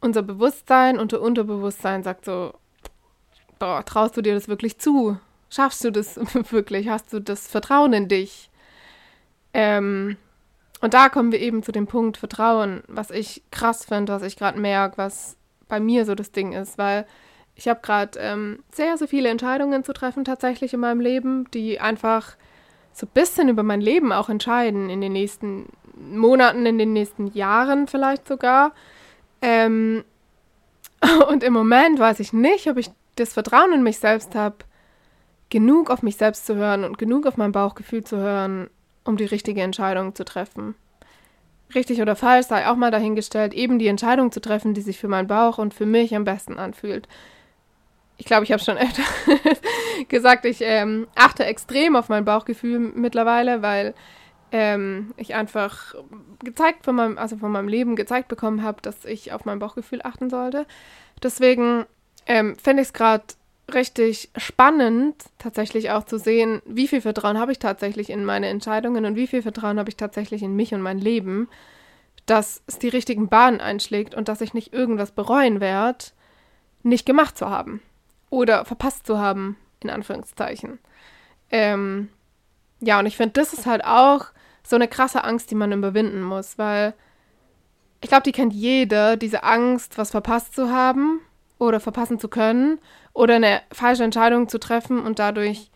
unser 0.00 0.22
Bewusstsein, 0.22 0.98
unser 0.98 1.20
Unterbewusstsein 1.20 2.02
sagt 2.02 2.24
so, 2.24 2.52
boah, 3.58 3.84
traust 3.84 4.16
du 4.16 4.22
dir 4.22 4.34
das 4.34 4.48
wirklich 4.48 4.78
zu? 4.78 5.18
Schaffst 5.48 5.84
du 5.84 5.90
das 5.90 6.16
wirklich? 6.50 6.88
Hast 6.88 7.12
du 7.12 7.20
das 7.20 7.46
Vertrauen 7.46 7.92
in 7.92 8.08
dich? 8.08 8.50
Ähm, 9.54 10.16
und 10.80 10.94
da 10.94 11.08
kommen 11.08 11.32
wir 11.32 11.40
eben 11.40 11.62
zu 11.62 11.72
dem 11.72 11.86
Punkt 11.86 12.16
Vertrauen, 12.16 12.82
was 12.88 13.10
ich 13.10 13.42
krass 13.50 13.84
finde, 13.84 14.12
was 14.12 14.22
ich 14.22 14.36
gerade 14.36 14.58
merke, 14.58 14.98
was 14.98 15.36
bei 15.68 15.80
mir 15.80 16.04
so 16.04 16.14
das 16.14 16.32
Ding 16.32 16.52
ist, 16.52 16.76
weil 16.76 17.06
ich 17.54 17.68
habe 17.68 17.80
gerade 17.82 18.18
ähm, 18.18 18.64
sehr, 18.72 18.96
sehr 18.96 19.08
viele 19.08 19.28
Entscheidungen 19.28 19.84
zu 19.84 19.92
treffen 19.92 20.24
tatsächlich 20.24 20.74
in 20.74 20.80
meinem 20.80 21.00
Leben, 21.00 21.50
die 21.52 21.80
einfach 21.80 22.36
so 22.92 23.06
ein 23.06 23.10
bisschen 23.14 23.48
über 23.48 23.62
mein 23.62 23.80
Leben 23.80 24.12
auch 24.12 24.28
entscheiden 24.28 24.90
in 24.90 25.00
den 25.00 25.12
nächsten 25.12 25.68
Monaten, 25.94 26.66
in 26.66 26.78
den 26.78 26.92
nächsten 26.92 27.28
Jahren 27.28 27.86
vielleicht 27.86 28.26
sogar. 28.26 28.72
Ähm, 29.40 30.04
und 31.28 31.42
im 31.42 31.52
Moment 31.52 31.98
weiß 31.98 32.20
ich 32.20 32.32
nicht, 32.32 32.68
ob 32.68 32.76
ich 32.76 32.90
das 33.16 33.34
Vertrauen 33.34 33.72
in 33.72 33.82
mich 33.82 33.98
selbst 33.98 34.34
habe, 34.34 34.56
genug 35.50 35.90
auf 35.90 36.02
mich 36.02 36.16
selbst 36.16 36.46
zu 36.46 36.56
hören 36.56 36.84
und 36.84 36.98
genug 36.98 37.26
auf 37.26 37.36
mein 37.36 37.52
Bauchgefühl 37.52 38.04
zu 38.04 38.16
hören, 38.16 38.70
um 39.04 39.16
die 39.16 39.24
richtige 39.24 39.62
Entscheidung 39.62 40.14
zu 40.14 40.24
treffen. 40.24 40.74
Richtig 41.74 42.02
oder 42.02 42.16
falsch 42.16 42.46
sei 42.46 42.68
auch 42.68 42.76
mal 42.76 42.90
dahingestellt, 42.90 43.54
eben 43.54 43.78
die 43.78 43.86
Entscheidung 43.86 44.30
zu 44.30 44.40
treffen, 44.40 44.74
die 44.74 44.82
sich 44.82 44.98
für 44.98 45.08
meinen 45.08 45.28
Bauch 45.28 45.58
und 45.58 45.72
für 45.72 45.86
mich 45.86 46.14
am 46.14 46.24
besten 46.24 46.58
anfühlt. 46.58 47.08
Ich 48.18 48.26
glaube, 48.26 48.44
ich 48.44 48.52
habe 48.52 48.62
schon 48.62 48.76
öfter 48.78 49.02
gesagt, 50.08 50.44
ich 50.44 50.60
ähm, 50.60 51.08
achte 51.14 51.44
extrem 51.44 51.96
auf 51.96 52.08
mein 52.08 52.24
Bauchgefühl 52.24 52.78
mittlerweile, 52.78 53.62
weil 53.62 53.94
ähm, 54.52 55.14
ich 55.16 55.34
einfach 55.34 55.94
gezeigt 56.44 56.84
von 56.84 56.94
meinem, 56.94 57.18
also 57.18 57.38
von 57.38 57.50
meinem 57.50 57.68
Leben 57.68 57.96
gezeigt 57.96 58.28
bekommen 58.28 58.62
habe, 58.62 58.82
dass 58.82 59.04
ich 59.06 59.32
auf 59.32 59.46
mein 59.46 59.58
Bauchgefühl 59.58 60.00
achten 60.04 60.28
sollte. 60.28 60.66
Deswegen 61.22 61.86
ähm, 62.26 62.54
fände 62.56 62.82
ich 62.82 62.88
es 62.88 62.92
gerade 62.92 63.24
richtig 63.74 64.30
spannend, 64.36 65.16
tatsächlich 65.38 65.90
auch 65.90 66.04
zu 66.04 66.18
sehen, 66.18 66.62
wie 66.64 66.88
viel 66.88 67.00
Vertrauen 67.00 67.38
habe 67.38 67.52
ich 67.52 67.58
tatsächlich 67.58 68.10
in 68.10 68.24
meine 68.24 68.48
Entscheidungen 68.48 69.04
und 69.04 69.16
wie 69.16 69.26
viel 69.26 69.42
Vertrauen 69.42 69.78
habe 69.78 69.88
ich 69.88 69.96
tatsächlich 69.96 70.42
in 70.42 70.56
mich 70.56 70.74
und 70.74 70.82
mein 70.82 70.98
Leben, 70.98 71.48
dass 72.26 72.62
es 72.66 72.78
die 72.78 72.88
richtigen 72.88 73.28
Bahnen 73.28 73.60
einschlägt 73.60 74.14
und 74.14 74.28
dass 74.28 74.40
ich 74.40 74.54
nicht 74.54 74.72
irgendwas 74.72 75.12
bereuen 75.12 75.60
werde, 75.60 76.06
nicht 76.82 77.06
gemacht 77.06 77.36
zu 77.36 77.50
haben 77.50 77.82
oder 78.30 78.64
verpasst 78.64 79.06
zu 79.06 79.18
haben, 79.18 79.56
in 79.80 79.90
Anführungszeichen. 79.90 80.78
Ähm, 81.50 82.08
ja, 82.80 82.98
und 82.98 83.06
ich 83.06 83.16
finde, 83.16 83.32
das 83.32 83.52
ist 83.52 83.66
halt 83.66 83.84
auch 83.84 84.26
so 84.62 84.76
eine 84.76 84.88
krasse 84.88 85.24
Angst, 85.24 85.50
die 85.50 85.54
man 85.54 85.72
überwinden 85.72 86.22
muss, 86.22 86.58
weil 86.58 86.94
ich 88.00 88.08
glaube, 88.08 88.24
die 88.24 88.32
kennt 88.32 88.52
jeder, 88.52 89.16
diese 89.16 89.44
Angst, 89.44 89.98
was 89.98 90.10
verpasst 90.10 90.54
zu 90.54 90.72
haben 90.72 91.20
oder 91.66 91.80
verpassen 91.80 92.18
zu 92.18 92.28
können 92.28 92.78
oder 93.12 93.36
eine 93.36 93.62
falsche 93.72 94.04
Entscheidung 94.04 94.48
zu 94.48 94.58
treffen 94.58 95.00
und 95.00 95.18
dadurch 95.18 95.70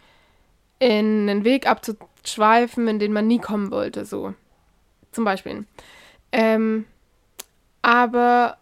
in 0.79 1.29
einen 1.29 1.45
Weg 1.45 1.67
abzuschweifen, 1.67 2.89
in 2.89 2.99
den 2.99 3.13
man 3.13 3.27
nie 3.27 3.39
kommen 3.39 3.71
wollte, 3.71 4.05
so 4.05 4.35
zum 5.13 5.25
Beispiel. 5.25 5.67
Ähm, 6.33 6.85
aber 7.83 8.59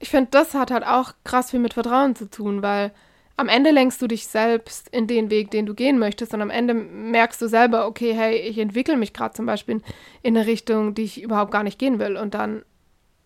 ich 0.00 0.10
finde, 0.10 0.30
das 0.30 0.54
hat 0.54 0.70
halt 0.70 0.84
auch 0.84 1.12
krass 1.24 1.50
viel 1.50 1.60
mit 1.60 1.74
Vertrauen 1.74 2.16
zu 2.16 2.28
tun, 2.28 2.62
weil 2.62 2.92
am 3.36 3.48
Ende 3.48 3.70
lenkst 3.70 4.00
du 4.00 4.06
dich 4.06 4.26
selbst 4.28 4.88
in 4.90 5.06
den 5.06 5.30
Weg, 5.30 5.50
den 5.50 5.66
du 5.66 5.74
gehen 5.74 5.98
möchtest 5.98 6.34
und 6.34 6.42
am 6.42 6.50
Ende 6.50 6.74
merkst 6.74 7.40
du 7.42 7.48
selber, 7.48 7.86
okay, 7.86 8.14
hey, 8.14 8.36
ich 8.36 8.58
entwickle 8.58 8.96
mich 8.96 9.12
gerade 9.12 9.34
zum 9.34 9.46
Beispiel 9.46 9.82
in 10.22 10.36
eine 10.36 10.46
Richtung, 10.46 10.94
die 10.94 11.02
ich 11.02 11.22
überhaupt 11.22 11.50
gar 11.50 11.62
nicht 11.62 11.78
gehen 11.78 11.98
will 11.98 12.16
und 12.16 12.34
dann 12.34 12.64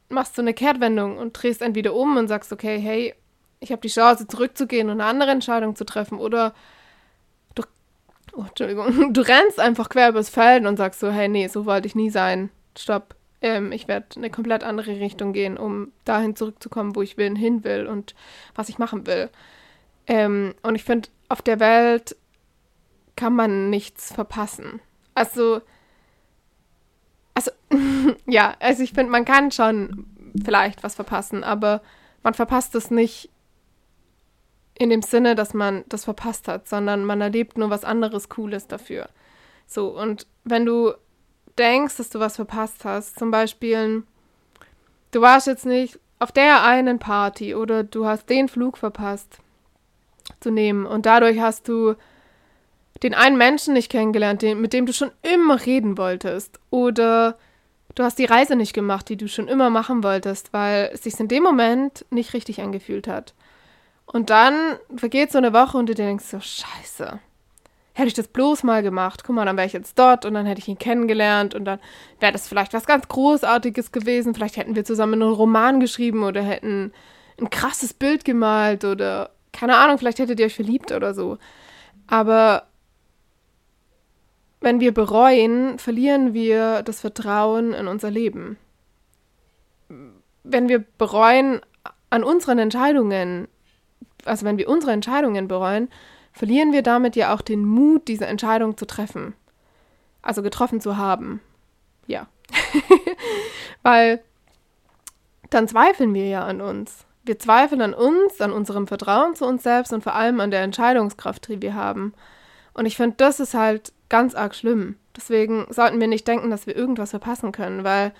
machst 0.08 0.38
du 0.38 0.42
eine 0.42 0.54
Kehrtwendung 0.54 1.18
und 1.18 1.32
drehst 1.34 1.60
entweder 1.60 1.94
um 1.94 2.16
und 2.16 2.28
sagst, 2.28 2.52
okay, 2.52 2.78
hey, 2.78 3.14
ich 3.60 3.72
habe 3.72 3.80
die 3.80 3.88
Chance 3.88 4.26
zurückzugehen 4.26 4.88
und 4.88 5.00
eine 5.00 5.10
andere 5.10 5.30
Entscheidung 5.30 5.76
zu 5.76 5.84
treffen 5.84 6.18
oder 6.18 6.54
du, 7.54 7.62
oh, 8.32 8.44
Entschuldigung, 8.48 9.12
du 9.12 9.20
rennst 9.20 9.60
einfach 9.60 9.88
quer 9.88 10.10
übers 10.10 10.28
Feld 10.28 10.66
und 10.66 10.76
sagst 10.76 11.00
so, 11.00 11.10
hey, 11.10 11.28
nee, 11.28 11.48
so 11.48 11.66
wollte 11.66 11.86
ich 11.86 11.94
nie 11.94 12.10
sein, 12.10 12.50
stopp, 12.76 13.14
ähm, 13.40 13.72
ich 13.72 13.88
werde 13.88 14.06
eine 14.16 14.30
komplett 14.30 14.64
andere 14.64 14.98
Richtung 14.98 15.32
gehen, 15.32 15.56
um 15.56 15.92
dahin 16.04 16.36
zurückzukommen, 16.36 16.96
wo 16.96 17.02
ich 17.02 17.16
will, 17.16 17.36
hin 17.36 17.64
will 17.64 17.86
und 17.86 18.14
was 18.54 18.68
ich 18.68 18.78
machen 18.78 19.06
will. 19.06 19.30
Ähm, 20.06 20.54
und 20.62 20.74
ich 20.74 20.84
finde, 20.84 21.08
auf 21.28 21.42
der 21.42 21.60
Welt 21.60 22.16
kann 23.16 23.34
man 23.34 23.70
nichts 23.70 24.12
verpassen. 24.12 24.80
Also, 25.14 25.60
also, 27.34 27.50
ja, 28.26 28.54
also 28.60 28.82
ich 28.82 28.92
finde, 28.92 29.12
man 29.12 29.24
kann 29.24 29.50
schon 29.50 30.06
vielleicht 30.44 30.82
was 30.82 30.94
verpassen, 30.94 31.44
aber 31.44 31.82
man 32.22 32.34
verpasst 32.34 32.74
es 32.74 32.90
nicht 32.90 33.30
in 34.78 34.90
dem 34.90 35.02
Sinne, 35.02 35.34
dass 35.34 35.54
man 35.54 35.84
das 35.88 36.04
verpasst 36.04 36.48
hat, 36.48 36.68
sondern 36.68 37.04
man 37.04 37.20
erlebt 37.20 37.58
nur 37.58 37.70
was 37.70 37.84
anderes 37.84 38.28
Cooles 38.28 38.68
dafür. 38.68 39.08
So, 39.66 39.88
und 39.88 40.26
wenn 40.44 40.64
du 40.64 40.92
denkst, 41.58 41.96
dass 41.96 42.10
du 42.10 42.20
was 42.20 42.36
verpasst 42.36 42.84
hast, 42.84 43.18
zum 43.18 43.30
Beispiel, 43.30 44.04
du 45.10 45.20
warst 45.20 45.46
jetzt 45.46 45.66
nicht 45.66 45.98
auf 46.18 46.32
der 46.32 46.64
einen 46.64 46.98
Party 46.98 47.54
oder 47.54 47.84
du 47.84 48.06
hast 48.06 48.28
den 48.30 48.48
Flug 48.48 48.78
verpasst 48.78 49.38
zu 50.40 50.50
nehmen 50.50 50.86
und 50.86 51.06
dadurch 51.06 51.40
hast 51.40 51.68
du 51.68 51.94
den 53.02 53.14
einen 53.14 53.38
Menschen 53.38 53.74
nicht 53.74 53.90
kennengelernt, 53.90 54.42
den, 54.42 54.60
mit 54.60 54.72
dem 54.72 54.86
du 54.86 54.92
schon 54.92 55.12
immer 55.22 55.64
reden 55.64 55.98
wolltest 55.98 56.58
oder 56.70 57.38
du 57.94 58.02
hast 58.02 58.18
die 58.18 58.24
Reise 58.24 58.56
nicht 58.56 58.72
gemacht, 58.72 59.08
die 59.08 59.16
du 59.16 59.28
schon 59.28 59.48
immer 59.48 59.70
machen 59.70 60.02
wolltest, 60.02 60.52
weil 60.52 60.90
es 60.92 61.02
sich 61.02 61.18
in 61.18 61.28
dem 61.28 61.42
Moment 61.42 62.04
nicht 62.10 62.34
richtig 62.34 62.60
angefühlt 62.60 63.06
hat. 63.06 63.34
Und 64.10 64.30
dann 64.30 64.78
vergeht 64.96 65.32
so 65.32 65.38
eine 65.38 65.52
Woche 65.52 65.76
und 65.76 65.86
du 65.86 65.94
denkst 65.94 66.24
so, 66.24 66.40
scheiße, 66.40 67.20
hätte 67.92 68.08
ich 68.08 68.14
das 68.14 68.28
bloß 68.28 68.62
mal 68.62 68.82
gemacht, 68.82 69.22
guck 69.22 69.36
mal, 69.36 69.44
dann 69.44 69.56
wäre 69.56 69.66
ich 69.66 69.74
jetzt 69.74 69.98
dort 69.98 70.24
und 70.24 70.32
dann 70.32 70.46
hätte 70.46 70.60
ich 70.60 70.68
ihn 70.68 70.78
kennengelernt 70.78 71.54
und 71.54 71.66
dann 71.66 71.78
wäre 72.18 72.32
das 72.32 72.48
vielleicht 72.48 72.72
was 72.72 72.86
ganz 72.86 73.06
Großartiges 73.08 73.92
gewesen. 73.92 74.34
Vielleicht 74.34 74.56
hätten 74.56 74.76
wir 74.76 74.84
zusammen 74.84 75.20
einen 75.20 75.32
Roman 75.32 75.78
geschrieben 75.78 76.24
oder 76.24 76.40
hätten 76.40 76.92
ein 77.38 77.50
krasses 77.50 77.92
Bild 77.92 78.24
gemalt 78.24 78.84
oder 78.84 79.30
keine 79.52 79.76
Ahnung, 79.76 79.98
vielleicht 79.98 80.20
hättet 80.20 80.40
ihr 80.40 80.46
euch 80.46 80.54
verliebt 80.54 80.90
oder 80.90 81.12
so. 81.12 81.36
Aber 82.06 82.64
wenn 84.60 84.80
wir 84.80 84.94
bereuen, 84.94 85.78
verlieren 85.78 86.32
wir 86.32 86.82
das 86.82 87.00
Vertrauen 87.00 87.74
in 87.74 87.88
unser 87.88 88.10
Leben. 88.10 88.56
Wenn 90.44 90.68
wir 90.68 90.82
bereuen 90.96 91.60
an 92.08 92.24
unseren 92.24 92.58
Entscheidungen, 92.58 93.48
also 94.28 94.44
wenn 94.44 94.58
wir 94.58 94.68
unsere 94.68 94.92
Entscheidungen 94.92 95.48
bereuen, 95.48 95.88
verlieren 96.32 96.72
wir 96.72 96.82
damit 96.82 97.16
ja 97.16 97.34
auch 97.34 97.42
den 97.42 97.64
Mut, 97.64 98.08
diese 98.08 98.26
Entscheidung 98.26 98.76
zu 98.76 98.86
treffen. 98.86 99.34
Also 100.22 100.42
getroffen 100.42 100.80
zu 100.80 100.96
haben. 100.96 101.40
Ja. 102.06 102.26
Weil 103.82 104.22
dann 105.50 105.68
zweifeln 105.68 106.14
wir 106.14 106.28
ja 106.28 106.44
an 106.44 106.60
uns. 106.60 107.04
Wir 107.24 107.38
zweifeln 107.38 107.82
an 107.82 107.94
uns, 107.94 108.40
an 108.40 108.52
unserem 108.52 108.86
Vertrauen 108.86 109.34
zu 109.34 109.46
uns 109.46 109.62
selbst 109.62 109.92
und 109.92 110.02
vor 110.02 110.14
allem 110.14 110.40
an 110.40 110.50
der 110.50 110.62
Entscheidungskraft, 110.62 111.48
die 111.48 111.60
wir 111.60 111.74
haben. 111.74 112.14
Und 112.74 112.86
ich 112.86 112.96
finde, 112.96 113.16
das 113.16 113.40
ist 113.40 113.54
halt 113.54 113.92
ganz 114.08 114.34
arg 114.34 114.54
schlimm. 114.54 114.96
Deswegen 115.16 115.66
sollten 115.70 116.00
wir 116.00 116.06
nicht 116.06 116.26
denken, 116.26 116.50
dass 116.50 116.66
wir 116.66 116.76
irgendwas 116.76 117.10
verpassen 117.10 117.52
können, 117.52 117.84
weil 117.84 118.12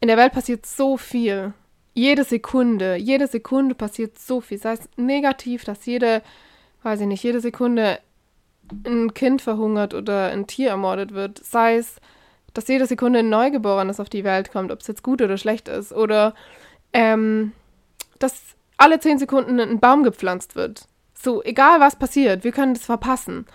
in 0.00 0.08
der 0.08 0.16
Welt 0.16 0.32
passiert 0.32 0.66
so 0.66 0.96
viel. 0.96 1.52
Jede 1.98 2.24
Sekunde, 2.24 2.96
jede 2.96 3.26
Sekunde 3.26 3.74
passiert 3.74 4.18
so 4.18 4.40
viel. 4.40 4.58
Sei 4.58 4.74
es 4.74 4.88
negativ, 4.96 5.64
dass 5.64 5.84
jede 5.84 6.22
weiß 6.82 7.00
ich 7.00 7.06
nicht, 7.06 7.22
jede 7.22 7.40
Sekunde 7.40 7.98
ein 8.84 9.14
Kind 9.14 9.42
verhungert 9.42 9.94
oder 9.94 10.28
ein 10.28 10.46
Tier 10.46 10.70
ermordet 10.70 11.12
wird, 11.12 11.42
sei 11.44 11.76
es, 11.76 11.96
dass 12.54 12.68
jede 12.68 12.86
Sekunde 12.86 13.20
ein 13.20 13.28
Neugeborenes 13.28 14.00
auf 14.00 14.08
die 14.08 14.24
Welt 14.24 14.52
kommt, 14.52 14.70
ob 14.70 14.80
es 14.80 14.86
jetzt 14.86 15.02
gut 15.02 15.22
oder 15.22 15.38
schlecht 15.38 15.68
ist, 15.68 15.92
oder 15.92 16.34
ähm, 16.92 17.52
dass 18.18 18.40
alle 18.76 19.00
zehn 19.00 19.18
Sekunden 19.18 19.58
ein 19.58 19.80
Baum 19.80 20.02
gepflanzt 20.02 20.54
wird. 20.54 20.86
So, 21.14 21.42
egal 21.42 21.80
was 21.80 21.96
passiert, 21.96 22.44
wir 22.44 22.52
können 22.52 22.74
das 22.74 22.84
verpassen. 22.84 23.46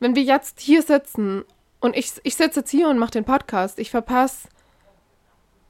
Wenn 0.00 0.16
wir 0.16 0.22
jetzt 0.22 0.60
hier 0.60 0.82
sitzen 0.82 1.44
und 1.80 1.96
ich, 1.96 2.12
ich 2.24 2.34
sitze 2.34 2.60
jetzt 2.60 2.70
hier 2.70 2.88
und 2.88 2.98
mache 2.98 3.12
den 3.12 3.24
Podcast, 3.24 3.78
ich 3.78 3.90
verpasse, 3.90 4.48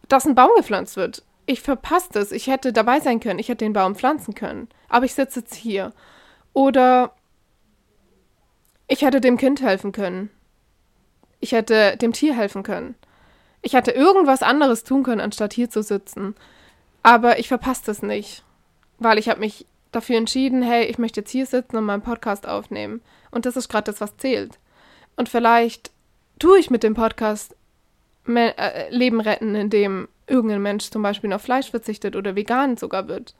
dass 0.08 0.26
ein 0.26 0.34
Baum 0.34 0.50
gepflanzt 0.56 0.96
wird. 0.96 1.22
Ich 1.46 1.60
verpasse 1.60 2.08
das. 2.12 2.32
Ich 2.32 2.46
hätte 2.46 2.72
dabei 2.72 3.00
sein 3.00 3.20
können, 3.20 3.38
ich 3.38 3.48
hätte 3.48 3.64
den 3.64 3.72
Baum 3.72 3.94
pflanzen 3.94 4.34
können. 4.34 4.68
Aber 4.88 5.04
ich 5.04 5.14
sitze 5.14 5.40
jetzt 5.40 5.54
hier. 5.54 5.92
Oder 6.52 7.14
ich 8.88 9.02
hätte 9.02 9.20
dem 9.20 9.38
Kind 9.38 9.62
helfen 9.62 9.92
können. 9.92 10.30
Ich 11.40 11.52
hätte 11.52 11.96
dem 11.96 12.12
Tier 12.12 12.36
helfen 12.36 12.62
können. 12.62 12.94
Ich 13.62 13.74
hätte 13.74 13.92
irgendwas 13.92 14.42
anderes 14.42 14.84
tun 14.84 15.02
können, 15.02 15.20
anstatt 15.20 15.52
hier 15.52 15.70
zu 15.70 15.82
sitzen. 15.82 16.34
Aber 17.02 17.38
ich 17.38 17.48
verpasse 17.48 17.82
das 17.86 18.02
nicht, 18.02 18.44
weil 18.98 19.18
ich 19.18 19.28
habe 19.28 19.40
mich 19.40 19.66
dafür 19.92 20.16
entschieden, 20.16 20.62
hey, 20.62 20.84
ich 20.84 20.98
möchte 20.98 21.20
jetzt 21.20 21.30
hier 21.30 21.46
sitzen 21.46 21.76
und 21.76 21.84
meinen 21.84 22.02
Podcast 22.02 22.46
aufnehmen. 22.46 23.02
Und 23.30 23.46
das 23.46 23.56
ist 23.56 23.68
gerade 23.68 23.90
das, 23.90 24.00
was 24.00 24.16
zählt. 24.16 24.58
Und 25.16 25.28
vielleicht 25.28 25.90
tue 26.38 26.58
ich 26.58 26.70
mit 26.70 26.82
dem 26.82 26.94
Podcast 26.94 27.56
äh, 28.26 28.90
Leben 28.90 29.20
retten, 29.20 29.54
indem 29.54 30.08
irgendein 30.32 30.62
Mensch 30.62 30.90
zum 30.90 31.02
Beispiel 31.02 31.32
auf 31.32 31.42
Fleisch 31.42 31.70
verzichtet 31.70 32.16
oder 32.16 32.34
vegan 32.34 32.76
sogar 32.76 33.06
wird. 33.06 33.34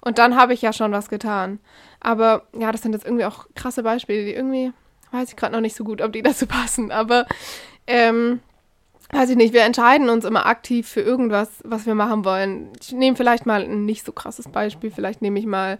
Und 0.00 0.18
dann 0.18 0.36
habe 0.36 0.52
ich 0.52 0.62
ja 0.62 0.72
schon 0.72 0.92
was 0.92 1.08
getan. 1.08 1.58
Aber 2.00 2.42
ja, 2.56 2.70
das 2.70 2.82
sind 2.82 2.92
jetzt 2.92 3.06
irgendwie 3.06 3.24
auch 3.24 3.46
krasse 3.54 3.82
Beispiele, 3.82 4.26
die 4.26 4.34
irgendwie, 4.34 4.72
weiß 5.12 5.30
ich 5.30 5.36
gerade 5.36 5.54
noch 5.54 5.62
nicht 5.62 5.74
so 5.74 5.82
gut, 5.82 6.02
ob 6.02 6.12
die 6.12 6.22
dazu 6.22 6.46
passen. 6.46 6.92
Aber 6.92 7.26
ähm, 7.86 8.40
weiß 9.10 9.30
ich 9.30 9.36
nicht, 9.36 9.54
wir 9.54 9.62
entscheiden 9.62 10.10
uns 10.10 10.26
immer 10.26 10.44
aktiv 10.46 10.86
für 10.86 11.00
irgendwas, 11.00 11.48
was 11.64 11.86
wir 11.86 11.94
machen 11.94 12.24
wollen. 12.24 12.70
Ich 12.80 12.92
nehme 12.92 13.16
vielleicht 13.16 13.46
mal 13.46 13.62
ein 13.62 13.86
nicht 13.86 14.04
so 14.04 14.12
krasses 14.12 14.48
Beispiel. 14.48 14.90
Vielleicht 14.90 15.22
nehme 15.22 15.38
ich 15.38 15.46
mal 15.46 15.78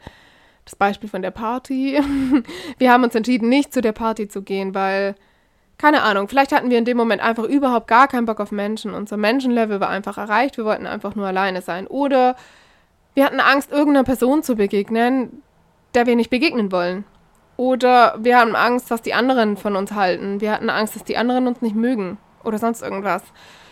das 0.64 0.76
Beispiel 0.76 1.10
von 1.10 1.20
der 1.20 1.30
Party. 1.30 2.00
wir 2.78 2.90
haben 2.90 3.04
uns 3.04 3.14
entschieden, 3.14 3.50
nicht 3.50 3.74
zu 3.74 3.82
der 3.82 3.92
Party 3.92 4.28
zu 4.28 4.42
gehen, 4.42 4.74
weil, 4.74 5.14
keine 5.78 6.02
Ahnung, 6.02 6.28
vielleicht 6.28 6.52
hatten 6.52 6.70
wir 6.70 6.78
in 6.78 6.84
dem 6.84 6.96
Moment 6.96 7.22
einfach 7.22 7.44
überhaupt 7.44 7.88
gar 7.88 8.08
keinen 8.08 8.26
Bock 8.26 8.40
auf 8.40 8.52
Menschen. 8.52 8.94
Unser 8.94 9.16
Menschenlevel 9.16 9.80
war 9.80 9.88
einfach 9.88 10.18
erreicht. 10.18 10.56
Wir 10.56 10.64
wollten 10.64 10.86
einfach 10.86 11.14
nur 11.14 11.26
alleine 11.26 11.62
sein. 11.62 11.86
Oder 11.86 12.36
wir 13.14 13.24
hatten 13.24 13.40
Angst, 13.40 13.72
irgendeiner 13.72 14.04
Person 14.04 14.42
zu 14.42 14.56
begegnen, 14.56 15.42
der 15.94 16.06
wir 16.06 16.16
nicht 16.16 16.30
begegnen 16.30 16.70
wollen. 16.70 17.04
Oder 17.56 18.16
wir 18.18 18.38
hatten 18.38 18.56
Angst, 18.56 18.90
was 18.90 19.02
die 19.02 19.14
anderen 19.14 19.56
von 19.56 19.76
uns 19.76 19.92
halten. 19.92 20.40
Wir 20.40 20.52
hatten 20.52 20.70
Angst, 20.70 20.96
dass 20.96 21.04
die 21.04 21.16
anderen 21.16 21.46
uns 21.46 21.60
nicht 21.60 21.76
mögen. 21.76 22.18
Oder 22.42 22.58
sonst 22.58 22.82
irgendwas. 22.82 23.22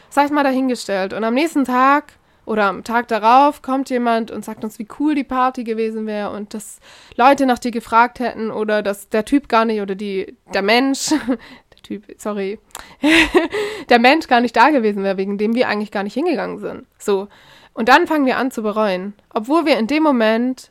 Sei 0.09 0.25
es 0.25 0.31
mal 0.31 0.45
dahingestellt. 0.45 1.13
Und 1.13 1.25
am 1.25 1.35
nächsten 1.35 1.65
Tag 1.65 2.15
oder 2.45 2.65
am 2.65 2.85
Tag 2.85 3.09
darauf 3.09 3.63
kommt 3.63 3.89
jemand 3.91 4.31
und 4.31 4.45
sagt 4.45 4.65
uns, 4.65 4.79
wie 4.79 4.89
cool 4.99 5.15
die 5.15 5.25
Party 5.25 5.63
gewesen 5.63 6.07
wäre 6.07 6.31
und 6.31 6.55
dass 6.55 6.81
Leute 7.17 7.47
nach 7.47 7.59
dir 7.59 7.71
gefragt 7.71 8.19
hätten 8.19 8.51
oder 8.51 8.83
dass 8.83 9.09
der 9.09 9.25
Typ 9.25 9.49
gar 9.49 9.65
nicht 9.65 9.81
oder 9.81 9.95
die, 9.95 10.37
der 10.53 10.63
Mensch, 10.63 11.15
Typ, 11.83 12.05
sorry, 12.19 12.59
der 13.89 13.99
Mensch 13.99 14.29
gar 14.29 14.41
nicht 14.41 14.57
da 14.57 14.71
gewesen 14.71 15.03
wäre, 15.03 15.17
wegen 15.17 15.39
dem 15.39 15.55
wir 15.55 15.69
eigentlich 15.69 15.91
gar 15.91 16.03
nicht 16.03 16.15
hingegangen 16.15 16.59
sind. 16.59 16.87
So. 16.99 17.29
Und 17.75 17.89
dann 17.89 18.07
fangen 18.07 18.27
wir 18.27 18.37
an 18.37 18.51
zu 18.51 18.63
bereuen, 18.63 19.15
obwohl 19.33 19.67
wir 19.67 19.79
in 19.79 19.87
dem 19.87 20.03
Moment 20.03 20.71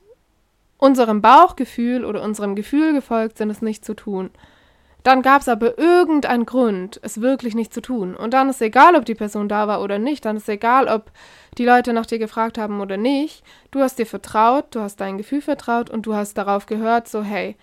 unserem 0.77 1.21
Bauchgefühl 1.21 2.05
oder 2.05 2.23
unserem 2.23 2.55
Gefühl 2.55 2.93
gefolgt 2.93 3.37
sind, 3.37 3.49
es 3.49 3.61
nicht 3.61 3.85
zu 3.85 3.93
tun. 3.93 4.31
Dann 5.03 5.23
gab 5.23 5.41
es 5.41 5.49
aber 5.49 5.79
irgendeinen 5.79 6.45
Grund, 6.45 6.99
es 7.03 7.21
wirklich 7.21 7.55
nicht 7.55 7.73
zu 7.73 7.81
tun. 7.81 8.15
Und 8.15 8.33
dann 8.33 8.49
ist 8.49 8.61
egal, 8.61 8.95
ob 8.95 9.05
die 9.05 9.15
Person 9.15 9.49
da 9.49 9.67
war 9.67 9.81
oder 9.81 9.97
nicht. 9.97 10.25
Dann 10.25 10.37
ist 10.37 10.47
egal, 10.47 10.87
ob 10.87 11.11
die 11.57 11.65
Leute 11.65 11.93
nach 11.93 12.05
dir 12.05 12.19
gefragt 12.19 12.57
haben 12.57 12.81
oder 12.81 12.97
nicht. 12.97 13.43
Du 13.71 13.79
hast 13.79 13.97
dir 13.97 14.05
vertraut, 14.05 14.65
du 14.71 14.81
hast 14.81 14.97
dein 14.97 15.17
Gefühl 15.17 15.41
vertraut 15.41 15.89
und 15.89 16.05
du 16.05 16.13
hast 16.13 16.37
darauf 16.37 16.67
gehört, 16.67 17.07
so 17.07 17.23
hey, 17.23 17.55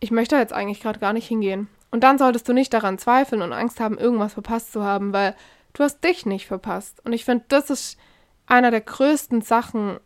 ich 0.00 0.12
möchte 0.12 0.36
jetzt 0.36 0.52
eigentlich 0.52 0.80
gerade 0.80 1.00
gar 1.00 1.12
nicht 1.12 1.26
hingehen. 1.26 1.68
Und 1.90 2.04
dann 2.04 2.18
solltest 2.18 2.48
du 2.48 2.52
nicht 2.52 2.72
daran 2.72 2.98
zweifeln 2.98 3.42
und 3.42 3.52
Angst 3.52 3.80
haben, 3.80 3.98
irgendwas 3.98 4.34
verpasst 4.34 4.72
zu 4.72 4.84
haben, 4.84 5.12
weil 5.12 5.34
du 5.72 5.84
hast 5.84 6.02
dich 6.04 6.26
nicht 6.26 6.46
verpasst. 6.46 7.00
Und 7.04 7.12
ich 7.12 7.24
finde, 7.24 7.44
das 7.48 7.70
ist 7.70 7.98
einer 8.46 8.70
der 8.70 8.80
größten 8.80 9.42
Sachen, 9.42 9.98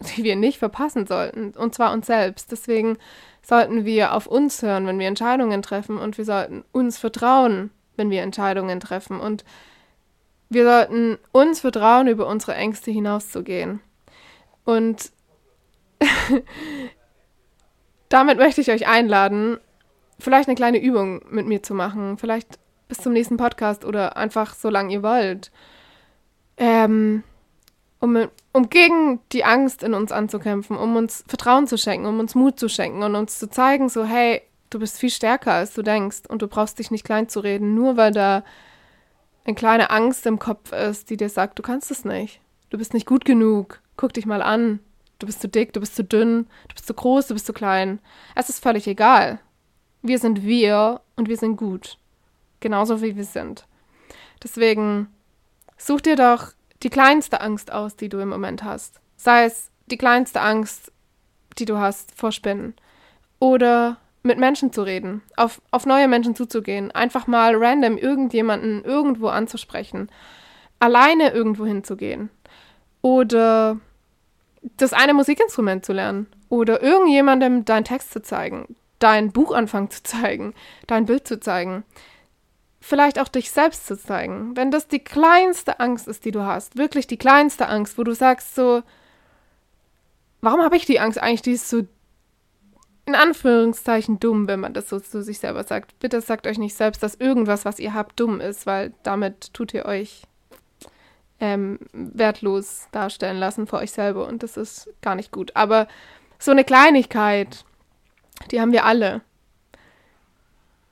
die 0.16 0.24
wir 0.24 0.36
nicht 0.36 0.58
verpassen 0.58 1.06
sollten, 1.06 1.50
und 1.52 1.74
zwar 1.74 1.92
uns 1.92 2.06
selbst. 2.06 2.52
Deswegen 2.52 2.98
sollten 3.42 3.84
wir 3.84 4.12
auf 4.14 4.26
uns 4.26 4.62
hören, 4.62 4.86
wenn 4.86 4.98
wir 4.98 5.08
Entscheidungen 5.08 5.62
treffen, 5.62 5.98
und 5.98 6.18
wir 6.18 6.24
sollten 6.24 6.64
uns 6.72 6.98
vertrauen, 6.98 7.70
wenn 7.96 8.10
wir 8.10 8.22
Entscheidungen 8.22 8.80
treffen. 8.80 9.20
Und 9.20 9.44
wir 10.48 10.64
sollten 10.64 11.18
uns 11.32 11.60
vertrauen, 11.60 12.06
über 12.06 12.26
unsere 12.26 12.54
Ängste 12.54 12.90
hinauszugehen. 12.90 13.80
Und 14.64 15.10
damit 18.08 18.38
möchte 18.38 18.60
ich 18.60 18.70
euch 18.70 18.86
einladen, 18.86 19.58
vielleicht 20.18 20.48
eine 20.48 20.56
kleine 20.56 20.80
Übung 20.80 21.22
mit 21.30 21.46
mir 21.46 21.62
zu 21.62 21.74
machen. 21.74 22.18
Vielleicht 22.18 22.58
bis 22.88 22.98
zum 22.98 23.12
nächsten 23.12 23.36
Podcast 23.36 23.84
oder 23.84 24.16
einfach 24.16 24.54
so 24.54 24.68
lange 24.68 24.92
ihr 24.92 25.02
wollt. 25.02 25.50
Ähm, 26.56 27.22
um, 28.00 28.28
um 28.52 28.68
gegen 28.68 29.20
die 29.32 29.44
Angst 29.44 29.82
in 29.82 29.94
uns 29.94 30.12
anzukämpfen, 30.12 30.76
um 30.76 30.94
uns 30.96 31.24
Vertrauen 31.26 31.66
zu 31.66 31.78
schenken, 31.78 32.06
um 32.06 32.20
uns 32.20 32.34
Mut 32.34 32.58
zu 32.58 32.68
schenken 32.68 33.02
und 33.02 33.14
uns 33.14 33.38
zu 33.38 33.48
zeigen, 33.48 33.88
so, 33.88 34.04
hey, 34.04 34.42
du 34.70 34.78
bist 34.78 34.98
viel 34.98 35.10
stärker, 35.10 35.52
als 35.52 35.72
du 35.74 35.82
denkst 35.82 36.22
und 36.28 36.42
du 36.42 36.48
brauchst 36.48 36.78
dich 36.78 36.90
nicht 36.90 37.04
klein 37.04 37.28
zu 37.28 37.40
reden, 37.40 37.74
nur 37.74 37.96
weil 37.96 38.12
da 38.12 38.44
eine 39.44 39.54
kleine 39.54 39.90
Angst 39.90 40.26
im 40.26 40.38
Kopf 40.38 40.72
ist, 40.72 41.10
die 41.10 41.16
dir 41.16 41.28
sagt, 41.28 41.58
du 41.58 41.62
kannst 41.62 41.90
es 41.90 42.04
nicht. 42.04 42.40
Du 42.70 42.78
bist 42.78 42.94
nicht 42.94 43.06
gut 43.06 43.24
genug. 43.24 43.80
Guck 43.96 44.12
dich 44.12 44.26
mal 44.26 44.42
an. 44.42 44.80
Du 45.18 45.26
bist 45.26 45.40
zu 45.40 45.48
dick, 45.48 45.72
du 45.72 45.80
bist 45.80 45.94
zu 45.94 46.02
dünn, 46.02 46.46
du 46.68 46.74
bist 46.74 46.86
zu 46.86 46.94
groß, 46.94 47.28
du 47.28 47.34
bist 47.34 47.46
zu 47.46 47.52
klein. 47.52 48.00
Es 48.34 48.48
ist 48.48 48.62
völlig 48.62 48.86
egal. 48.86 49.38
Wir 50.06 50.18
sind 50.18 50.42
wir 50.42 51.00
und 51.16 51.30
wir 51.30 51.38
sind 51.38 51.56
gut. 51.56 51.96
Genauso 52.60 53.00
wie 53.00 53.16
wir 53.16 53.24
sind. 53.24 53.66
Deswegen 54.42 55.08
such 55.78 56.02
dir 56.02 56.14
doch 56.14 56.52
die 56.82 56.90
kleinste 56.90 57.40
Angst 57.40 57.72
aus, 57.72 57.96
die 57.96 58.10
du 58.10 58.18
im 58.18 58.28
Moment 58.28 58.64
hast. 58.64 59.00
Sei 59.16 59.46
es 59.46 59.70
die 59.86 59.96
kleinste 59.96 60.42
Angst, 60.42 60.92
die 61.58 61.64
du 61.64 61.78
hast 61.78 62.12
vor 62.14 62.32
Spinnen. 62.32 62.74
Oder 63.38 63.96
mit 64.22 64.38
Menschen 64.38 64.74
zu 64.74 64.82
reden, 64.82 65.22
auf, 65.36 65.62
auf 65.70 65.86
neue 65.86 66.06
Menschen 66.06 66.36
zuzugehen, 66.36 66.90
einfach 66.90 67.26
mal 67.26 67.56
random 67.56 67.96
irgendjemanden 67.96 68.84
irgendwo 68.84 69.28
anzusprechen, 69.28 70.10
alleine 70.80 71.32
irgendwo 71.32 71.64
hinzugehen. 71.64 72.28
Oder 73.00 73.78
das 74.76 74.92
eine 74.92 75.14
Musikinstrument 75.14 75.86
zu 75.86 75.94
lernen 75.94 76.26
oder 76.50 76.82
irgendjemandem 76.82 77.64
deinen 77.64 77.84
Text 77.84 78.12
zu 78.12 78.20
zeigen, 78.20 78.76
deinen 79.04 79.32
Buchanfang 79.32 79.90
zu 79.90 80.02
zeigen, 80.02 80.54
dein 80.86 81.04
Bild 81.04 81.28
zu 81.28 81.38
zeigen. 81.38 81.84
Vielleicht 82.80 83.18
auch 83.20 83.28
dich 83.28 83.50
selbst 83.50 83.86
zu 83.86 83.98
zeigen. 83.98 84.56
Wenn 84.56 84.70
das 84.70 84.88
die 84.88 84.98
kleinste 84.98 85.78
Angst 85.78 86.08
ist, 86.08 86.24
die 86.24 86.30
du 86.30 86.42
hast, 86.42 86.78
wirklich 86.78 87.06
die 87.06 87.18
kleinste 87.18 87.68
Angst, 87.68 87.98
wo 87.98 88.02
du 88.02 88.14
sagst 88.14 88.54
so, 88.54 88.82
warum 90.40 90.62
habe 90.62 90.76
ich 90.76 90.86
die 90.86 91.00
Angst 91.00 91.18
eigentlich, 91.18 91.42
die 91.42 91.52
ist 91.52 91.68
so 91.68 91.82
in 93.06 93.14
Anführungszeichen 93.14 94.18
dumm, 94.18 94.48
wenn 94.48 94.60
man 94.60 94.72
das 94.72 94.88
so 94.88 94.98
zu 94.98 95.22
sich 95.22 95.38
selber 95.38 95.64
sagt. 95.64 95.98
Bitte 95.98 96.22
sagt 96.22 96.46
euch 96.46 96.56
nicht 96.56 96.74
selbst, 96.74 97.02
dass 97.02 97.14
irgendwas, 97.14 97.66
was 97.66 97.78
ihr 97.78 97.92
habt, 97.92 98.18
dumm 98.18 98.40
ist, 98.40 98.64
weil 98.64 98.94
damit 99.02 99.52
tut 99.52 99.74
ihr 99.74 99.84
euch 99.84 100.22
ähm, 101.40 101.78
wertlos 101.92 102.88
darstellen 102.92 103.36
lassen 103.36 103.66
vor 103.66 103.80
euch 103.80 103.92
selber 103.92 104.26
und 104.26 104.42
das 104.42 104.56
ist 104.56 104.88
gar 105.02 105.14
nicht 105.14 105.30
gut. 105.30 105.54
Aber 105.54 105.88
so 106.38 106.52
eine 106.52 106.64
Kleinigkeit, 106.64 107.66
die 108.50 108.60
haben 108.60 108.72
wir 108.72 108.84
alle. 108.84 109.20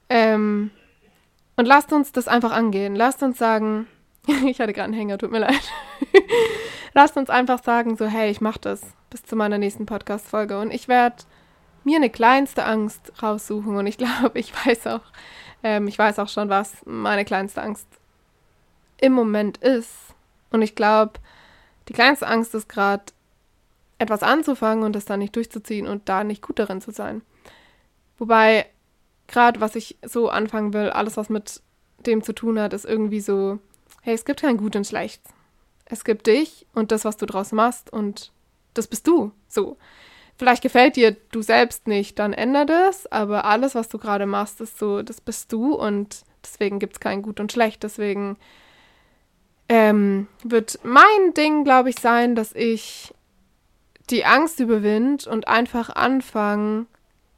Ähm, 0.09 0.71
und 1.57 1.67
lasst 1.67 1.93
uns 1.93 2.13
das 2.13 2.29
einfach 2.29 2.53
angehen. 2.53 2.97
Lasst 2.97 3.23
uns 3.23 3.39
sagen, 3.39 3.87
ich 4.47 4.61
hatte 4.61 4.73
gerade 4.73 4.85
einen 4.85 4.95
Hänger, 4.95 5.19
tut 5.19 5.31
mir 5.31 5.41
leid. 5.41 5.73
lasst 6.95 7.17
uns 7.17 7.31
einfach 7.31 7.63
sagen, 7.63 7.97
so, 7.97 8.07
hey, 8.07 8.31
ich 8.31 8.41
mach 8.41 8.59
das 8.59 8.83
bis 9.11 9.23
zu 9.25 9.37
meiner 9.37 9.59
nächsten 9.59 9.87
Podcast-Folge 9.87 10.59
und 10.59 10.73
ich 10.73 10.89
werde 10.89 11.25
mir 11.85 11.97
eine 11.97 12.11
kleinste 12.11 12.65
Angst 12.65 13.13
raussuchen 13.23 13.77
und 13.77 13.87
ich 13.87 13.99
glaube, 13.99 14.39
ich 14.39 14.53
weiß 14.67 14.87
auch, 14.87 15.03
ähm, 15.63 15.89
ich 15.89 15.99
weiß 15.99 16.19
auch 16.19 16.29
schon, 16.29 16.49
was 16.49 16.75
meine 16.85 17.25
kleinste 17.25 17.63
Angst 17.63 17.87
im 18.99 19.13
Moment 19.13 19.59
ist. 19.59 19.93
Und 20.51 20.63
ich 20.63 20.75
glaube, 20.75 21.15
die 21.89 21.93
kleinste 21.93 22.27
Angst 22.27 22.55
ist 22.55 22.69
gerade, 22.69 23.05
etwas 23.99 24.23
anzufangen 24.23 24.83
und 24.85 24.97
das 24.97 25.05
dann 25.05 25.21
nicht 25.21 25.37
durchzuziehen 25.37 25.87
und 25.87 26.09
da 26.09 26.25
nicht 26.25 26.43
gut 26.43 26.59
darin 26.59 26.81
zu 26.81 26.91
sein. 26.91 27.23
Wobei, 28.23 28.67
gerade 29.27 29.61
was 29.61 29.75
ich 29.75 29.99
so 30.07 30.29
anfangen 30.29 30.73
will, 30.73 30.91
alles, 30.91 31.17
was 31.17 31.29
mit 31.29 31.61
dem 32.07 32.23
zu 32.23 32.33
tun 32.33 32.57
hat, 32.61 32.73
ist 32.73 32.85
irgendwie 32.85 33.19
so, 33.19 33.59
hey, 34.01 34.15
es 34.15 34.25
gibt 34.25 34.43
kein 34.43 34.59
Gut 34.59 34.77
und 34.77 34.87
Schlecht. 34.87 35.21
Es 35.87 36.05
gibt 36.05 36.29
dich 36.29 36.65
und 36.73 36.93
das, 36.93 37.05
was 37.05 37.17
du 37.17 37.27
draus 37.27 37.51
machst 37.51 37.93
und 37.93 38.31
das 38.75 38.87
bist 38.87 39.09
du. 39.09 39.33
So. 39.49 39.77
Vielleicht 40.37 40.63
gefällt 40.63 40.95
dir 40.95 41.17
du 41.33 41.43
selbst 41.43 41.89
nicht, 41.89 42.21
dann 42.21 42.33
ändere 42.33 42.67
das, 42.67 43.11
aber 43.11 43.45
alles, 43.45 43.75
was 43.75 43.89
du 43.89 43.99
gerade 43.99 44.27
machst, 44.27 44.61
ist 44.61 44.79
so, 44.79 45.03
das 45.03 45.21
bist 45.21 45.53
du 45.53 45.75
und 45.75 46.23
deswegen 46.45 46.79
gibt 46.79 46.93
es 46.93 47.01
kein 47.01 47.23
Gut 47.23 47.41
und 47.41 47.51
Schlecht. 47.51 47.83
Deswegen 47.83 48.37
ähm, 49.69 50.29
wird 50.45 50.79
mein 50.85 51.35
Ding, 51.37 51.65
glaube 51.65 51.91
ich, 51.91 51.99
sein, 51.99 52.37
dass 52.37 52.53
ich 52.53 53.13
die 54.11 54.25
Angst 54.25 54.61
überwinde 54.61 55.29
und 55.29 55.49
einfach 55.49 55.91
anfange, 55.91 56.87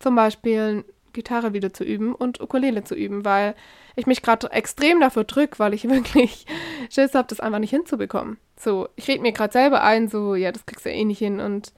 zum 0.05 0.15
Beispiel 0.15 0.85
Gitarre 1.15 1.55
wieder 1.55 1.73
zu 1.73 1.83
üben 1.83 2.15
und 2.15 2.43
Ukulele 2.43 2.85
zu 2.85 2.95
üben, 2.95 3.25
weil 3.25 3.55
ich 3.97 4.07
mich 4.07 4.21
gerade 4.21 4.53
extrem 4.53 5.01
dafür 5.01 5.25
drücke, 5.25 5.59
weil 5.59 5.73
ich 5.73 5.85
wirklich 5.89 6.45
Schiss 6.91 7.15
habe, 7.15 7.29
das 7.29 7.41
einfach 7.41 7.59
nicht 7.59 7.71
hinzubekommen. 7.71 8.37
So, 8.59 8.89
ich 8.97 9.09
rede 9.09 9.23
mir 9.23 9.33
gerade 9.33 9.53
selber 9.53 9.83
ein, 9.83 10.09
so, 10.09 10.35
ja, 10.35 10.53
das 10.53 10.67
kriegst 10.67 10.85
du 10.85 10.91
ja 10.91 10.97
eh 10.97 11.05
nicht 11.05 11.19
hin 11.19 11.41
und 11.41 11.73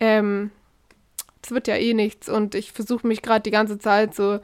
ähm, 0.00 0.50
das 1.40 1.52
wird 1.52 1.68
ja 1.68 1.76
eh 1.76 1.94
nichts 1.94 2.28
und 2.28 2.56
ich 2.56 2.72
versuche 2.72 3.06
mich 3.06 3.22
gerade 3.22 3.42
die 3.42 3.52
ganze 3.52 3.78
Zeit 3.78 4.14
so 4.14 4.40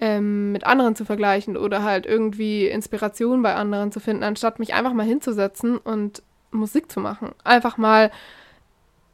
ähm, 0.00 0.52
mit 0.52 0.64
anderen 0.64 0.94
zu 0.94 1.04
vergleichen 1.04 1.56
oder 1.56 1.82
halt 1.82 2.06
irgendwie 2.06 2.68
Inspiration 2.68 3.42
bei 3.42 3.56
anderen 3.56 3.90
zu 3.90 3.98
finden, 3.98 4.22
anstatt 4.22 4.60
mich 4.60 4.72
einfach 4.72 4.92
mal 4.92 5.06
hinzusetzen 5.06 5.78
und 5.78 6.22
Musik 6.52 6.92
zu 6.92 7.00
machen. 7.00 7.32
Einfach 7.42 7.76
mal 7.76 8.12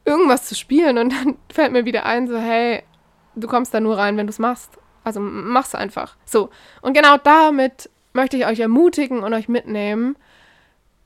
irgendwas 0.05 0.45
zu 0.45 0.55
spielen 0.55 0.97
und 0.97 1.13
dann 1.13 1.37
fällt 1.51 1.71
mir 1.71 1.85
wieder 1.85 2.05
ein, 2.05 2.27
so, 2.27 2.37
hey, 2.37 2.83
du 3.39 3.47
kommst 3.47 3.73
da 3.73 3.79
nur 3.79 3.97
rein, 3.97 4.17
wenn 4.17 4.27
du 4.27 4.31
es 4.31 4.39
machst. 4.39 4.77
Also 5.03 5.19
mach's 5.19 5.75
einfach. 5.75 6.15
So. 6.25 6.49
Und 6.81 6.93
genau 6.93 7.17
damit 7.17 7.89
möchte 8.13 8.37
ich 8.37 8.45
euch 8.45 8.59
ermutigen 8.59 9.23
und 9.23 9.33
euch 9.33 9.47
mitnehmen. 9.47 10.15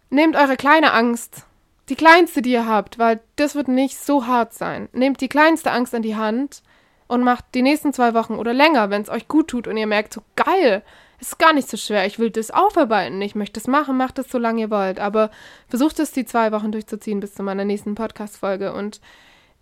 Nehmt 0.10 0.36
eure 0.36 0.58
kleine 0.58 0.94
Angst, 0.94 1.46
die 1.90 1.96
kleinste, 1.96 2.42
die 2.42 2.52
ihr 2.52 2.68
habt, 2.68 3.00
weil 3.00 3.20
das 3.36 3.56
wird 3.56 3.68
nicht 3.68 3.98
so 3.98 4.28
hart 4.28 4.54
sein. 4.54 4.90
Nehmt 4.94 5.22
die 5.22 5.30
kleinste 5.30 5.72
Angst 5.72 5.94
in 5.94 6.02
die 6.02 6.16
Hand 6.16 6.62
und 7.08 7.24
macht 7.24 7.46
die 7.54 7.62
nächsten 7.62 7.94
zwei 7.94 8.14
Wochen 8.14 8.36
oder 8.36 8.54
länger, 8.54 8.90
wenn 8.90 9.02
es 9.02 9.10
euch 9.10 9.28
gut 9.28 9.50
tut 9.50 9.68
und 9.68 9.78
ihr 9.78 9.88
merkt, 9.88 10.14
so 10.14 10.22
geil, 10.36 10.84
ist 11.20 11.40
gar 11.40 11.54
nicht 11.54 11.70
so 11.70 11.78
schwer, 11.78 12.06
ich 12.06 12.20
will 12.20 12.30
das 12.30 12.52
aufarbeiten, 12.52 13.22
ich 13.22 13.36
möchte 13.36 13.60
es 13.60 13.68
machen, 13.68 13.98
macht 13.98 14.20
es 14.20 14.30
so 14.30 14.38
lange 14.38 14.62
ihr 14.62 14.72
wollt, 14.72 15.00
aber 15.00 15.32
versucht 15.68 16.00
es 16.00 16.12
die 16.12 16.26
zwei 16.26 16.52
Wochen 16.52 16.72
durchzuziehen 16.72 17.20
bis 17.20 17.34
zu 17.34 17.44
meiner 17.44 17.66
nächsten 17.66 17.96
Podcast-Folge 17.96 18.74
und 18.74 19.00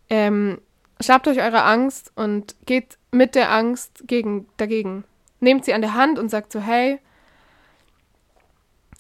ähm, 0.10 0.60
schnappt 1.02 1.28
euch 1.28 1.42
eure 1.42 1.64
Angst 1.64 2.12
und 2.16 2.56
geht 2.66 2.98
mit 3.12 3.36
der 3.36 3.52
Angst 3.52 4.04
gegen, 4.06 4.48
dagegen. 4.58 5.04
Nehmt 5.40 5.66
sie 5.66 5.74
an 5.74 5.82
der 5.82 5.96
Hand 5.96 6.20
und 6.20 6.30
sagt 6.30 6.52
so, 6.52 6.60
hey, 6.60 7.00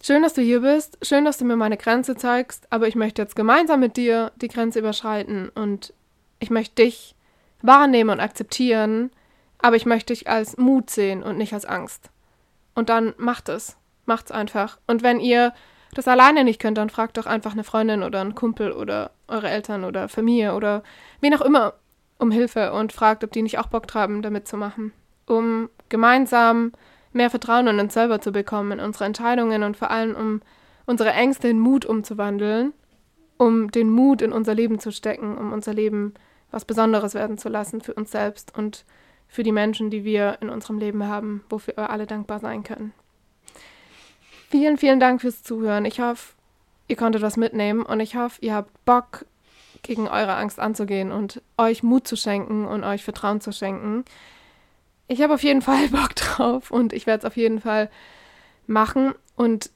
schön, 0.02 0.24
dass 0.24 0.34
du 0.34 0.42
hier 0.42 0.62
bist, 0.62 0.98
schön, 1.02 1.26
dass 1.26 1.38
du 1.38 1.46
mir 1.46 1.56
meine 1.56 1.78
Grenze 1.78 2.16
zeigst, 2.16 2.68
aber 2.72 2.88
ich 2.88 2.96
möchte 2.96 3.22
jetzt 3.22 3.36
gemeinsam 3.36 3.80
mit 3.80 3.98
dir 3.98 4.32
die 4.38 4.48
Grenze 4.48 4.80
überschreiten 4.80 5.50
und 5.50 5.94
ich 6.40 6.50
möchte 6.50 6.84
dich 6.84 7.16
wahrnehmen 7.62 8.10
und 8.10 8.20
akzeptieren, 8.20 9.12
aber 9.60 9.76
ich 9.76 9.86
möchte 9.86 10.14
dich 10.14 10.28
als 10.28 10.58
Mut 10.58 10.90
sehen 10.90 11.22
und 11.22 11.38
nicht 11.38 11.54
als 11.54 11.66
Angst. 11.66 12.10
Und 12.74 12.90
dann 12.90 13.14
macht 13.18 13.50
es. 13.50 13.78
Macht's 14.06 14.32
einfach. 14.32 14.80
Und 14.88 15.04
wenn 15.04 15.20
ihr 15.20 15.54
das 15.94 16.08
alleine 16.08 16.44
nicht 16.44 16.60
könnt, 16.60 16.78
dann 16.78 16.90
fragt 16.90 17.18
doch 17.18 17.26
einfach 17.26 17.52
eine 17.52 17.64
Freundin 17.64 18.02
oder 18.02 18.22
einen 18.22 18.34
Kumpel 18.34 18.72
oder 18.72 19.12
eure 19.28 19.50
Eltern 19.50 19.84
oder 19.84 20.10
Familie 20.10 20.56
oder 20.56 20.84
wen 21.20 21.36
auch 21.36 21.42
immer 21.42 21.74
um 22.22 22.32
Hilfe 22.32 22.72
und 22.72 22.94
fragt, 22.94 23.24
ob 23.24 23.32
die 23.32 23.42
nicht 23.42 23.58
auch 23.58 23.68
Bock 23.68 23.94
haben, 23.96 24.22
damit 24.22 24.48
zu 24.48 24.56
machen. 24.56 24.94
Um 25.26 25.70
gemeinsam 25.90 26.72
mehr 27.14 27.32
Vertrauen 27.32 27.68
in 27.68 27.80
uns 27.80 27.94
selber 27.94 28.22
zu 28.22 28.32
bekommen, 28.32 28.74
in 28.74 28.80
unsere 28.80 29.06
Entscheidungen 29.06 29.64
und 29.64 29.76
vor 29.76 29.90
allem 29.90 30.16
um 30.16 30.42
unsere 30.86 31.12
Ängste 31.12 31.48
in 31.48 31.60
Mut 31.60 31.84
umzuwandeln, 31.86 32.74
um 33.38 33.72
den 33.72 33.90
Mut 33.90 34.22
in 34.22 34.32
unser 34.32 34.54
Leben 34.54 34.80
zu 34.80 34.92
stecken, 34.92 35.36
um 35.36 35.52
unser 35.52 35.74
Leben 35.74 36.14
was 36.52 36.64
Besonderes 36.64 37.16
werden 37.16 37.38
zu 37.38 37.50
lassen 37.50 37.82
für 37.82 37.94
uns 37.94 38.12
selbst 38.12 38.56
und 38.56 38.86
für 39.28 39.44
die 39.44 39.52
Menschen, 39.52 39.90
die 39.90 40.04
wir 40.04 40.38
in 40.42 40.50
unserem 40.50 40.78
Leben 40.78 41.08
haben, 41.08 41.44
wofür 41.50 41.76
wir 41.76 41.90
alle 41.90 42.06
dankbar 42.06 42.40
sein 42.40 42.64
können. 42.64 42.94
Vielen, 44.50 44.78
vielen 44.78 45.00
Dank 45.00 45.22
fürs 45.22 45.42
Zuhören. 45.42 45.86
Ich 45.86 46.02
hoffe, 46.02 46.34
ihr 46.88 46.98
konntet 46.98 47.22
was 47.22 47.38
mitnehmen 47.38 47.84
und 47.84 48.00
ich 48.00 48.16
hoffe, 48.16 48.38
ihr 48.42 48.54
habt 48.54 48.86
Bock, 48.86 49.26
gegen 49.82 50.08
eure 50.08 50.36
Angst 50.36 50.60
anzugehen 50.60 51.12
und 51.12 51.42
euch 51.58 51.84
Mut 51.84 52.08
zu 52.08 52.16
schenken 52.16 52.66
und 52.66 52.84
euch 52.84 53.04
Vertrauen 53.04 53.42
zu 53.42 53.52
schenken. 53.52 54.06
Ich 55.08 55.22
habe 55.22 55.34
auf 55.34 55.44
jeden 55.44 55.62
Fall 55.64 55.90
Bock 55.90 56.16
drauf 56.16 56.72
und 56.72 56.94
ich 56.94 57.08
werde 57.08 57.20
es 57.20 57.26
auf 57.26 57.38
jeden 57.38 57.60
Fall 57.60 57.90
machen. 58.68 59.14
Und 59.36 59.72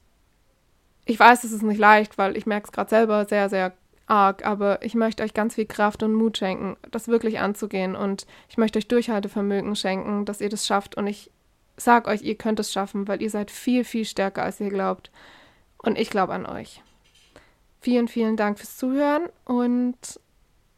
ich 1.04 1.18
weiß, 1.18 1.44
es 1.44 1.52
ist 1.52 1.62
nicht 1.62 1.78
leicht, 1.78 2.18
weil 2.18 2.36
ich 2.36 2.46
merke 2.46 2.66
es 2.66 2.72
gerade 2.72 2.90
selber 2.90 3.26
sehr, 3.26 3.48
sehr 3.48 3.72
arg, 4.06 4.46
aber 4.46 4.82
ich 4.82 4.94
möchte 4.94 5.22
euch 5.22 5.34
ganz 5.34 5.56
viel 5.56 5.66
Kraft 5.66 6.02
und 6.02 6.14
Mut 6.14 6.38
schenken, 6.38 6.76
das 6.90 7.08
wirklich 7.08 7.40
anzugehen 7.40 7.96
und 7.96 8.26
ich 8.48 8.56
möchte 8.56 8.78
euch 8.78 8.88
Durchhaltevermögen 8.88 9.74
schenken, 9.74 10.24
dass 10.24 10.40
ihr 10.40 10.48
das 10.48 10.66
schafft 10.66 10.96
und 10.96 11.06
ich 11.06 11.30
sag 11.76 12.08
euch, 12.08 12.22
ihr 12.22 12.36
könnt 12.36 12.60
es 12.60 12.72
schaffen, 12.72 13.08
weil 13.08 13.20
ihr 13.20 13.30
seid 13.30 13.50
viel, 13.50 13.84
viel 13.84 14.04
stärker, 14.04 14.44
als 14.44 14.60
ihr 14.60 14.70
glaubt 14.70 15.10
und 15.78 15.98
ich 15.98 16.10
glaube 16.10 16.32
an 16.32 16.46
euch. 16.46 16.82
Vielen, 17.80 18.08
vielen 18.08 18.36
Dank 18.36 18.58
fürs 18.58 18.76
Zuhören 18.76 19.28
und 19.44 20.20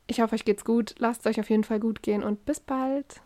Ich 0.07 0.21
hoffe, 0.21 0.35
euch 0.35 0.45
geht's 0.45 0.65
gut. 0.65 0.95
Lasst 0.99 1.21
es 1.21 1.27
euch 1.27 1.41
auf 1.41 1.51
jeden 1.51 1.65
Fall 1.65 1.81
gut 1.81 2.03
gehen 2.03 2.23
und 2.23 2.45
bis 2.47 2.61
bald. 2.61 3.21